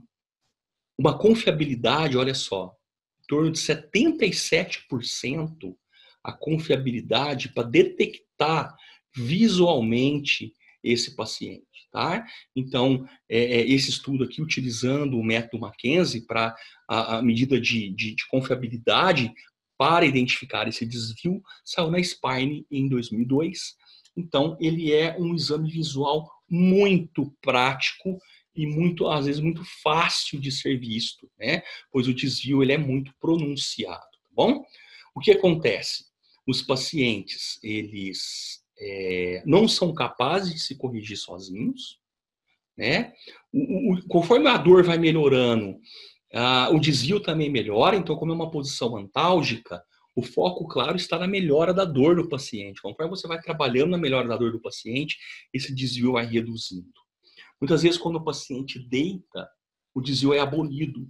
uma 0.98 1.18
confiabilidade, 1.18 2.16
olha 2.16 2.34
só, 2.34 2.74
em 3.22 3.26
torno 3.26 3.50
de 3.50 3.58
77% 3.58 5.76
a 6.22 6.32
confiabilidade 6.32 7.50
para 7.50 7.62
detectar 7.62 8.76
visualmente 9.14 10.54
esse 10.82 11.14
paciente, 11.14 11.88
tá? 11.92 12.26
Então, 12.56 13.06
é, 13.28 13.38
é, 13.38 13.68
esse 13.68 13.90
estudo 13.90 14.24
aqui, 14.24 14.40
utilizando 14.40 15.18
o 15.18 15.24
método 15.24 15.60
Mackenzie 15.60 16.26
para 16.26 16.56
a, 16.88 17.18
a, 17.18 17.22
medida 17.22 17.60
de, 17.60 17.90
de, 17.90 18.14
de, 18.14 18.26
confiabilidade 18.28 19.32
para 19.76 20.06
identificar 20.06 20.68
esse 20.68 20.86
desvio, 20.86 21.42
saiu 21.64 21.90
na 21.90 22.02
Spine 22.02 22.66
em 22.70 22.88
2002. 22.88 23.76
Então, 24.20 24.56
ele 24.60 24.92
é 24.92 25.16
um 25.18 25.34
exame 25.34 25.70
visual 25.70 26.30
muito 26.48 27.34
prático 27.40 28.18
e 28.54 28.66
muito, 28.66 29.08
às 29.08 29.26
vezes, 29.26 29.40
muito 29.40 29.62
fácil 29.82 30.38
de 30.38 30.52
ser 30.52 30.78
visto, 30.78 31.30
né? 31.38 31.62
Pois 31.90 32.06
o 32.06 32.14
desvio 32.14 32.62
ele 32.62 32.72
é 32.72 32.78
muito 32.78 33.12
pronunciado, 33.20 34.00
tá 34.00 34.28
bom? 34.32 34.64
O 35.14 35.20
que 35.20 35.30
acontece? 35.30 36.04
Os 36.46 36.60
pacientes, 36.60 37.58
eles 37.62 38.62
é, 38.78 39.42
não 39.46 39.66
são 39.66 39.94
capazes 39.94 40.52
de 40.52 40.60
se 40.60 40.76
corrigir 40.76 41.16
sozinhos, 41.16 41.98
né? 42.76 43.12
O, 43.52 43.94
o, 43.94 44.08
conforme 44.08 44.48
a 44.48 44.56
dor 44.56 44.84
vai 44.84 44.98
melhorando, 44.98 45.78
o 46.72 46.78
desvio 46.78 47.20
também 47.20 47.50
melhora, 47.50 47.96
então, 47.96 48.16
como 48.16 48.32
é 48.32 48.34
uma 48.34 48.50
posição 48.50 48.96
antálgica, 48.96 49.82
o 50.14 50.22
foco, 50.22 50.66
claro, 50.66 50.96
está 50.96 51.18
na 51.18 51.26
melhora 51.26 51.72
da 51.72 51.84
dor 51.84 52.16
do 52.16 52.28
paciente. 52.28 52.82
Conforme 52.82 53.10
você 53.10 53.28
vai 53.28 53.40
trabalhando 53.40 53.90
na 53.90 53.98
melhora 53.98 54.28
da 54.28 54.36
dor 54.36 54.52
do 54.52 54.60
paciente, 54.60 55.16
esse 55.52 55.74
desvio 55.74 56.12
vai 56.12 56.26
reduzindo. 56.26 56.92
Muitas 57.60 57.82
vezes, 57.82 57.98
quando 57.98 58.16
o 58.16 58.24
paciente 58.24 58.78
deita, 58.78 59.48
o 59.94 60.00
desvio 60.00 60.32
é 60.32 60.40
abolido. 60.40 61.08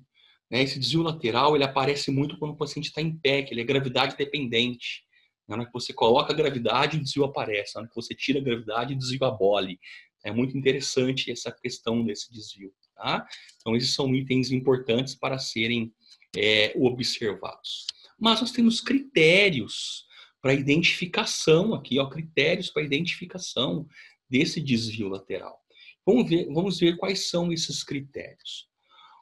Né? 0.51 0.63
Esse 0.63 0.79
desvio 0.79 1.03
lateral 1.03 1.55
ele 1.55 1.65
aparece 1.65 2.11
muito 2.11 2.39
quando 2.39 2.53
o 2.53 2.57
paciente 2.57 2.87
está 2.87 3.01
em 3.01 3.17
pé, 3.17 3.43
que 3.43 3.55
ele 3.55 3.61
é 3.61 3.65
gravidade 3.65 4.17
dependente. 4.17 5.05
Na 5.47 5.57
hora 5.57 5.67
que 5.67 5.73
você 5.73 5.93
coloca 5.93 6.33
a 6.33 6.37
gravidade, 6.37 6.97
o 6.97 7.03
desvio 7.03 7.25
aparece. 7.25 7.75
Na 7.75 7.83
hora 7.83 7.89
que 7.89 7.97
você 7.97 8.15
tira 8.15 8.39
a 8.39 8.43
gravidade, 8.43 8.95
o 8.95 8.99
desvio 8.99 9.25
abole. 9.25 9.79
É 10.25 10.31
muito 10.31 10.57
interessante 10.57 11.31
essa 11.31 11.51
questão 11.51 12.05
desse 12.05 12.33
desvio. 12.33 12.73
Tá? 12.97 13.27
Então, 13.61 13.75
esses 13.75 13.95
são 13.95 14.15
itens 14.15 14.51
importantes 14.51 15.15
para 15.15 15.39
serem 15.39 15.93
é, 16.37 16.73
observados. 16.77 17.87
Mas 18.21 18.41
nós 18.41 18.53
temos 18.53 18.81
critérios 18.81 20.05
para 20.43 20.55
identificação 20.55 21.75
aqui, 21.75 21.99
ó, 21.99 22.09
critérios 22.09 22.71
para 22.71 22.83
identificação 22.83 23.87
desse 24.29 24.61
desvio 24.61 25.09
lateral. 25.09 25.59
Vamos 26.05 26.29
ver, 26.29 26.47
vamos 26.47 26.79
ver 26.79 26.97
quais 26.97 27.29
são 27.29 27.53
esses 27.53 27.83
critérios. 27.83 28.69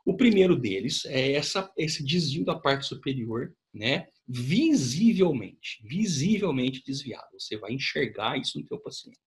O 0.05 0.17
primeiro 0.17 0.57
deles 0.57 1.05
é 1.05 1.33
essa, 1.33 1.71
esse 1.77 2.03
desvio 2.05 2.45
da 2.45 2.59
parte 2.59 2.87
superior, 2.87 3.55
né? 3.75 4.09
Visivelmente, 4.27 5.83
visivelmente 5.85 6.83
desviado. 6.85 7.29
Você 7.39 7.59
vai 7.59 7.73
enxergar 7.73 8.39
isso 8.39 8.59
no 8.59 8.67
teu 8.67 8.79
paciente. 8.79 9.19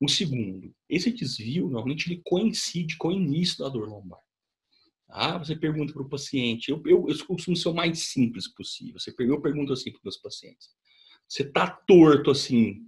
O 0.00 0.08
segundo, 0.08 0.74
esse 0.88 1.10
desvio 1.10 1.64
normalmente 1.68 2.08
ele 2.08 2.20
coincide 2.24 2.96
com 2.96 3.08
o 3.08 3.12
início 3.12 3.58
da 3.58 3.68
dor 3.68 3.88
lombar. 3.88 4.20
Ah, 5.08 5.38
você 5.38 5.54
pergunta 5.54 5.92
para 5.92 6.02
o 6.02 6.08
paciente, 6.08 6.70
eu, 6.70 6.82
eu, 6.84 7.06
eu 7.08 7.26
costumo 7.26 7.56
ser 7.56 7.68
o 7.68 7.74
mais 7.74 8.10
simples 8.10 8.52
possível. 8.52 8.98
Você, 8.98 9.14
eu 9.18 9.40
pergunto 9.40 9.72
assim 9.72 9.90
para 9.90 9.98
os 9.98 10.04
meus 10.04 10.16
pacientes: 10.16 10.68
você 11.28 11.42
está 11.42 11.68
torto 11.68 12.30
assim 12.30 12.82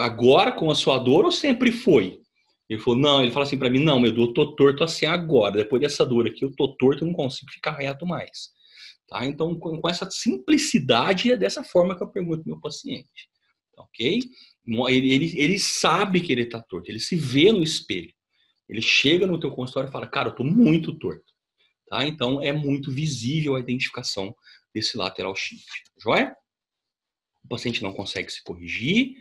agora 0.00 0.52
com 0.52 0.70
a 0.70 0.74
sua 0.74 0.98
dor 0.98 1.24
ou 1.24 1.32
sempre 1.32 1.72
foi? 1.72 2.20
Ele 2.68 2.80
falou, 2.80 2.98
não, 2.98 3.22
ele 3.22 3.30
fala 3.30 3.44
assim 3.44 3.58
para 3.58 3.70
mim, 3.70 3.82
não, 3.82 4.00
meu, 4.00 4.14
eu 4.14 4.32
tô 4.32 4.54
torto 4.54 4.82
assim 4.82 5.06
agora, 5.06 5.56
depois 5.56 5.80
dessa 5.80 6.04
dor 6.04 6.26
aqui, 6.26 6.44
eu 6.44 6.54
tô 6.54 6.68
torto, 6.76 7.04
eu 7.04 7.08
não 7.08 7.14
consigo 7.14 7.50
ficar 7.52 7.72
reto 7.72 8.04
mais. 8.04 8.50
Tá? 9.08 9.24
Então, 9.24 9.54
com, 9.56 9.80
com 9.80 9.88
essa 9.88 10.08
simplicidade, 10.10 11.30
é 11.30 11.36
dessa 11.36 11.62
forma 11.62 11.96
que 11.96 12.02
eu 12.02 12.08
pergunto 12.08 12.42
pro 12.42 12.52
meu 12.52 12.60
paciente. 12.60 13.28
Ok? 13.78 14.20
Ele, 14.88 15.12
ele, 15.12 15.40
ele 15.40 15.58
sabe 15.58 16.20
que 16.20 16.32
ele 16.32 16.42
está 16.42 16.60
torto, 16.60 16.90
ele 16.90 16.98
se 16.98 17.14
vê 17.14 17.52
no 17.52 17.62
espelho. 17.62 18.12
Ele 18.68 18.82
chega 18.82 19.26
no 19.26 19.38
teu 19.38 19.50
consultório 19.50 19.88
e 19.88 19.92
fala, 19.92 20.06
cara, 20.06 20.28
eu 20.28 20.34
tô 20.34 20.44
muito 20.44 20.92
torto. 20.98 21.32
Tá? 21.88 22.04
Então, 22.04 22.42
é 22.42 22.52
muito 22.52 22.90
visível 22.90 23.54
a 23.54 23.60
identificação 23.60 24.34
desse 24.74 24.96
lateral 24.96 25.34
shift. 25.34 25.84
Joia? 25.98 26.34
O 27.44 27.48
paciente 27.48 27.82
não 27.82 27.92
consegue 27.92 28.30
se 28.30 28.42
corrigir, 28.42 29.14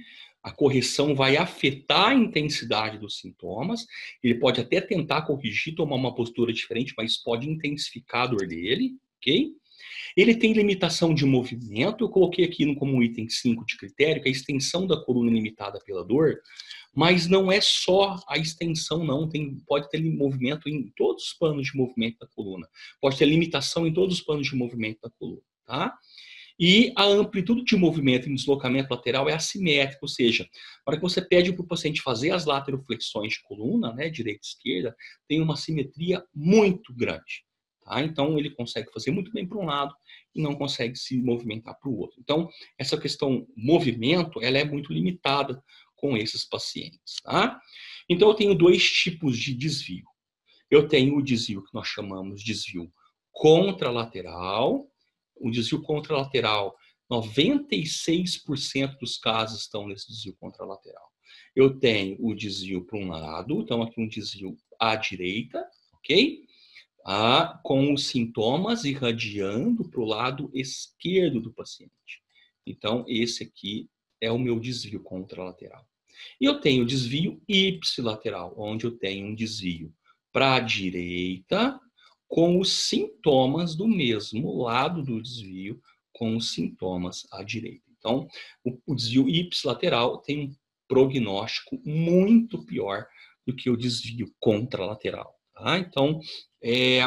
a 0.46 0.52
correção 0.52 1.16
vai 1.16 1.38
afetar 1.38 2.10
a 2.10 2.14
intensidade 2.14 3.00
dos 3.00 3.18
sintomas. 3.20 3.86
Ele 4.24 4.36
pode 4.36 4.62
até 4.62 4.80
tentar 4.80 5.24
corrigir, 5.24 5.74
tomar 5.74 5.96
uma 5.96 6.14
postura 6.14 6.54
diferente, 6.54 6.94
mas 6.96 7.18
pode 7.18 7.50
intensificar 7.50 8.24
a 8.24 8.28
dor 8.28 8.48
dele, 8.48 8.94
ok? 9.18 9.52
Ele 10.16 10.36
tem 10.36 10.54
limitação 10.54 11.16
de 11.16 11.26
movimento. 11.26 12.04
Eu 12.04 12.10
coloquei 12.10 12.46
aqui 12.46 12.76
como 12.76 13.02
item 13.02 13.28
5 13.28 13.66
de 13.66 13.76
critério, 13.76 14.22
que 14.22 14.28
é 14.28 14.32
a 14.32 14.36
extensão 14.36 14.86
da 14.86 14.98
coluna 15.04 15.32
limitada 15.32 15.80
pela 15.84 16.06
dor, 16.06 16.40
mas 16.96 17.28
não 17.28 17.52
é 17.52 17.60
só 17.60 18.16
a 18.28 18.38
extensão, 18.38 19.04
não. 19.04 19.28
Tem, 19.28 19.58
pode 19.68 19.90
ter 19.90 20.02
movimento 20.04 20.70
em 20.70 20.90
todos 20.96 21.26
os 21.26 21.34
planos 21.34 21.68
de 21.68 21.78
movimento 21.78 22.20
da 22.20 22.28
coluna. 22.28 22.68
Pode 23.02 23.18
ter 23.18 23.26
limitação 23.26 23.86
em 23.86 23.94
todos 23.94 24.20
os 24.20 24.24
planos 24.24 24.48
de 24.48 24.56
movimento 24.56 25.00
da 25.02 25.10
coluna, 25.10 25.42
tá? 25.66 25.98
E 26.58 26.94
a 26.96 27.04
amplitude 27.04 27.66
de 27.66 27.76
movimento 27.76 28.30
em 28.30 28.36
deslocamento 28.36 28.94
lateral 28.94 29.28
é 29.28 29.34
assimétrica, 29.34 30.00
ou 30.02 30.08
seja, 30.08 30.44
na 30.44 30.92
hora 30.92 30.96
que 30.96 31.04
você 31.04 31.22
pede 31.22 31.52
para 31.52 31.62
o 31.62 31.68
paciente 31.68 32.02
fazer 32.02 32.32
as 32.32 32.46
lateroflexões 32.46 33.34
de 33.34 33.44
coluna, 33.44 33.92
né, 33.92 34.10
direita 34.10 34.40
e 34.42 34.48
esquerda, 34.48 34.96
tem 35.28 35.42
uma 35.42 35.58
simetria 35.58 36.24
muito 36.34 36.94
grande. 36.96 37.44
Tá? 37.84 38.02
Então, 38.02 38.40
ele 38.40 38.50
consegue 38.50 38.92
fazer 38.92 39.12
muito 39.12 39.32
bem 39.32 39.46
para 39.46 39.60
um 39.60 39.66
lado 39.66 39.94
e 40.34 40.42
não 40.42 40.56
consegue 40.56 40.98
se 40.98 41.22
movimentar 41.22 41.78
para 41.80 41.90
o 41.90 41.98
outro. 41.98 42.20
Então, 42.20 42.50
essa 42.80 42.98
questão 42.98 43.46
movimento, 43.56 44.42
ela 44.42 44.58
é 44.58 44.64
muito 44.64 44.92
limitada 44.92 45.62
com 45.96 46.16
esses 46.18 46.46
pacientes. 46.46 47.16
Tá? 47.24 47.60
Então, 48.10 48.30
eu 48.30 48.36
tenho 48.36 48.56
dois 48.56 48.84
tipos 48.90 49.38
de 49.38 49.54
desvio. 49.54 50.06
Eu 50.70 50.88
tenho 50.88 51.16
o 51.16 51.24
desvio 51.24 51.64
que 51.64 51.74
nós 51.74 51.88
chamamos 51.88 52.42
de 52.42 52.52
desvio 52.52 52.92
contralateral, 53.32 54.90
o 55.36 55.52
desvio 55.52 55.82
contralateral, 55.82 56.76
96% 57.12 58.98
dos 59.00 59.18
casos 59.18 59.62
estão 59.62 59.88
nesse 59.88 60.08
desvio 60.08 60.36
contralateral. 60.40 61.12
Eu 61.56 61.80
tenho 61.80 62.18
o 62.20 62.34
desvio 62.34 62.84
para 62.84 62.98
um 62.98 63.10
lado, 63.10 63.62
então 63.62 63.82
aqui 63.82 64.02
um 64.02 64.08
desvio 64.08 64.58
à 64.80 64.96
direita, 64.96 65.66
ok? 65.94 66.44
Ah, 67.06 67.60
com 67.64 67.94
os 67.94 68.08
sintomas 68.08 68.84
irradiando 68.84 69.88
para 69.88 70.02
o 70.02 70.06
lado 70.06 70.50
esquerdo 70.54 71.40
do 71.40 71.54
paciente. 71.54 72.24
Então, 72.66 73.06
esse 73.08 73.44
aqui 73.44 73.88
é 74.22 74.32
o 74.32 74.40
meu 74.40 74.60
desvio 74.60 75.02
contralateral. 75.02 75.86
E 76.40 76.46
eu 76.46 76.60
tenho 76.60 76.86
desvio 76.86 77.42
ipsilateral, 77.48 78.54
onde 78.58 78.86
eu 78.86 78.98
tenho 78.98 79.28
um 79.28 79.36
desvio 79.36 79.94
para 80.32 80.56
a 80.56 80.60
direita 80.60 81.80
com 82.28 82.60
os 82.60 82.88
sintomas 82.88 83.76
do 83.76 83.88
mesmo 83.88 84.62
lado 84.62 85.04
do 85.04 85.22
desvio, 85.22 85.82
com 86.12 86.36
os 86.36 86.54
sintomas 86.54 87.28
à 87.32 87.44
direita. 87.44 87.86
Então, 87.98 88.28
o, 88.64 88.78
o 88.86 88.96
desvio 88.96 89.30
ipsilateral 89.30 90.20
tem 90.20 90.40
um 90.40 90.56
prognóstico 90.88 91.82
muito 91.86 92.64
pior 92.66 93.08
do 93.46 93.56
que 93.56 93.70
o 93.70 93.78
desvio 93.78 94.34
contralateral. 94.40 95.36
Tá? 95.54 95.78
Então, 95.78 96.20
é, 96.62 97.02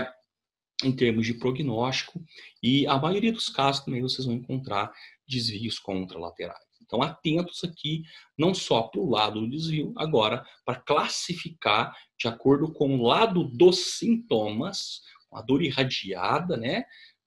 em 0.84 0.94
termos 0.94 1.26
de 1.26 1.34
prognóstico, 1.34 2.22
e 2.62 2.86
a 2.86 2.98
maioria 2.98 3.32
dos 3.32 3.48
casos 3.48 3.84
também 3.84 4.02
vocês 4.02 4.26
vão 4.26 4.36
encontrar 4.36 4.92
desvios 5.26 5.78
contralaterais. 5.78 6.67
Então, 6.88 7.02
atentos 7.02 7.62
aqui, 7.62 8.02
não 8.36 8.54
só 8.54 8.84
para 8.84 9.00
o 9.00 9.10
lado 9.10 9.42
do 9.42 9.50
desvio, 9.50 9.92
agora 9.94 10.42
para 10.64 10.80
classificar 10.80 11.94
de 12.18 12.26
acordo 12.26 12.72
com 12.72 12.96
o 12.96 13.02
lado 13.02 13.44
dos 13.44 13.98
sintomas, 13.98 15.02
uma 15.30 15.42
dor 15.42 15.62
irradiada, 15.62 16.56
né? 16.56 16.84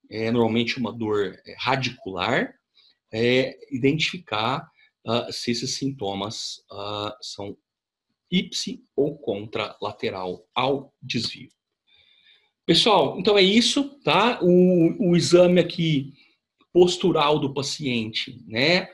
É 0.09 0.31
normalmente 0.31 0.79
uma 0.79 0.91
dor 0.91 1.39
é, 1.45 1.55
radicular, 1.59 2.55
é, 3.13 3.55
identificar 3.71 4.67
uh, 5.05 5.31
se 5.31 5.51
esses 5.51 5.75
sintomas 5.75 6.63
uh, 6.71 7.13
são 7.21 7.55
ipsi 8.31 8.83
ou 8.95 9.15
contralateral 9.19 10.43
ao 10.55 10.91
desvio. 10.99 11.51
Pessoal, 12.65 13.19
então 13.19 13.37
é 13.37 13.43
isso, 13.43 13.99
tá? 14.03 14.39
O, 14.41 15.11
o 15.11 15.15
exame 15.15 15.59
aqui 15.59 16.13
postural 16.73 17.37
do 17.37 17.53
paciente, 17.53 18.43
né? 18.47 18.89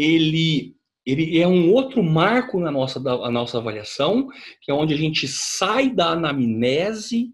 Ele 0.00 0.74
ele 1.04 1.38
é 1.38 1.48
um 1.48 1.72
outro 1.72 2.02
marco 2.02 2.60
na 2.60 2.70
nossa, 2.70 3.00
da, 3.00 3.30
nossa 3.30 3.58
avaliação, 3.58 4.28
que 4.60 4.70
é 4.70 4.74
onde 4.74 4.94
a 4.94 4.96
gente 4.96 5.26
sai 5.26 5.90
da 5.90 6.10
anamnese 6.10 7.32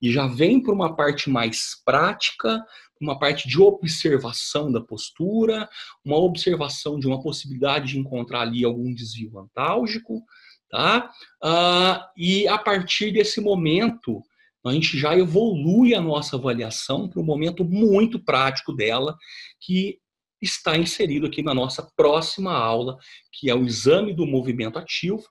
e 0.00 0.12
já 0.12 0.26
vem 0.26 0.62
para 0.62 0.72
uma 0.72 0.94
parte 0.94 1.28
mais 1.28 1.72
prática, 1.84 2.64
uma 3.00 3.18
parte 3.18 3.48
de 3.48 3.60
observação 3.60 4.70
da 4.70 4.80
postura, 4.80 5.68
uma 6.04 6.16
observação 6.16 6.98
de 6.98 7.06
uma 7.06 7.20
possibilidade 7.20 7.88
de 7.88 7.98
encontrar 7.98 8.42
ali 8.42 8.64
algum 8.64 8.94
desvio 8.94 9.38
antálgico, 9.38 10.22
tá? 10.70 11.10
Ah, 11.42 12.08
e 12.16 12.46
a 12.46 12.58
partir 12.58 13.12
desse 13.12 13.40
momento, 13.40 14.22
a 14.64 14.72
gente 14.72 14.98
já 14.98 15.16
evolui 15.16 15.94
a 15.94 16.00
nossa 16.00 16.36
avaliação 16.36 17.08
para 17.08 17.20
um 17.20 17.24
momento 17.24 17.64
muito 17.64 18.22
prático 18.22 18.72
dela, 18.72 19.16
que 19.60 19.98
está 20.40 20.76
inserido 20.76 21.26
aqui 21.26 21.42
na 21.42 21.54
nossa 21.54 21.90
próxima 21.96 22.52
aula, 22.52 22.98
que 23.32 23.50
é 23.50 23.54
o 23.54 23.64
exame 23.64 24.14
do 24.14 24.26
movimento 24.26 24.78
ativo, 24.78 25.24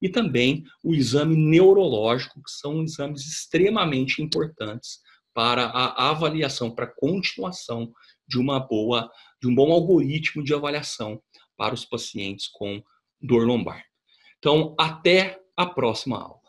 e 0.00 0.08
também 0.08 0.64
o 0.82 0.94
exame 0.94 1.36
neurológico, 1.36 2.42
que 2.42 2.50
são 2.50 2.82
exames 2.82 3.26
extremamente 3.26 4.22
importantes 4.22 4.98
para 5.32 5.66
a 5.66 6.10
avaliação, 6.10 6.70
para 6.70 6.84
a 6.84 6.94
continuação 6.94 7.92
de 8.26 8.38
uma 8.38 8.60
boa, 8.60 9.10
de 9.40 9.48
um 9.48 9.54
bom 9.54 9.72
algoritmo 9.72 10.44
de 10.44 10.54
avaliação 10.54 11.20
para 11.56 11.74
os 11.74 11.84
pacientes 11.84 12.48
com 12.48 12.82
dor 13.20 13.46
lombar. 13.46 13.84
Então, 14.38 14.74
até 14.78 15.40
a 15.56 15.66
próxima 15.66 16.18
aula. 16.20 16.43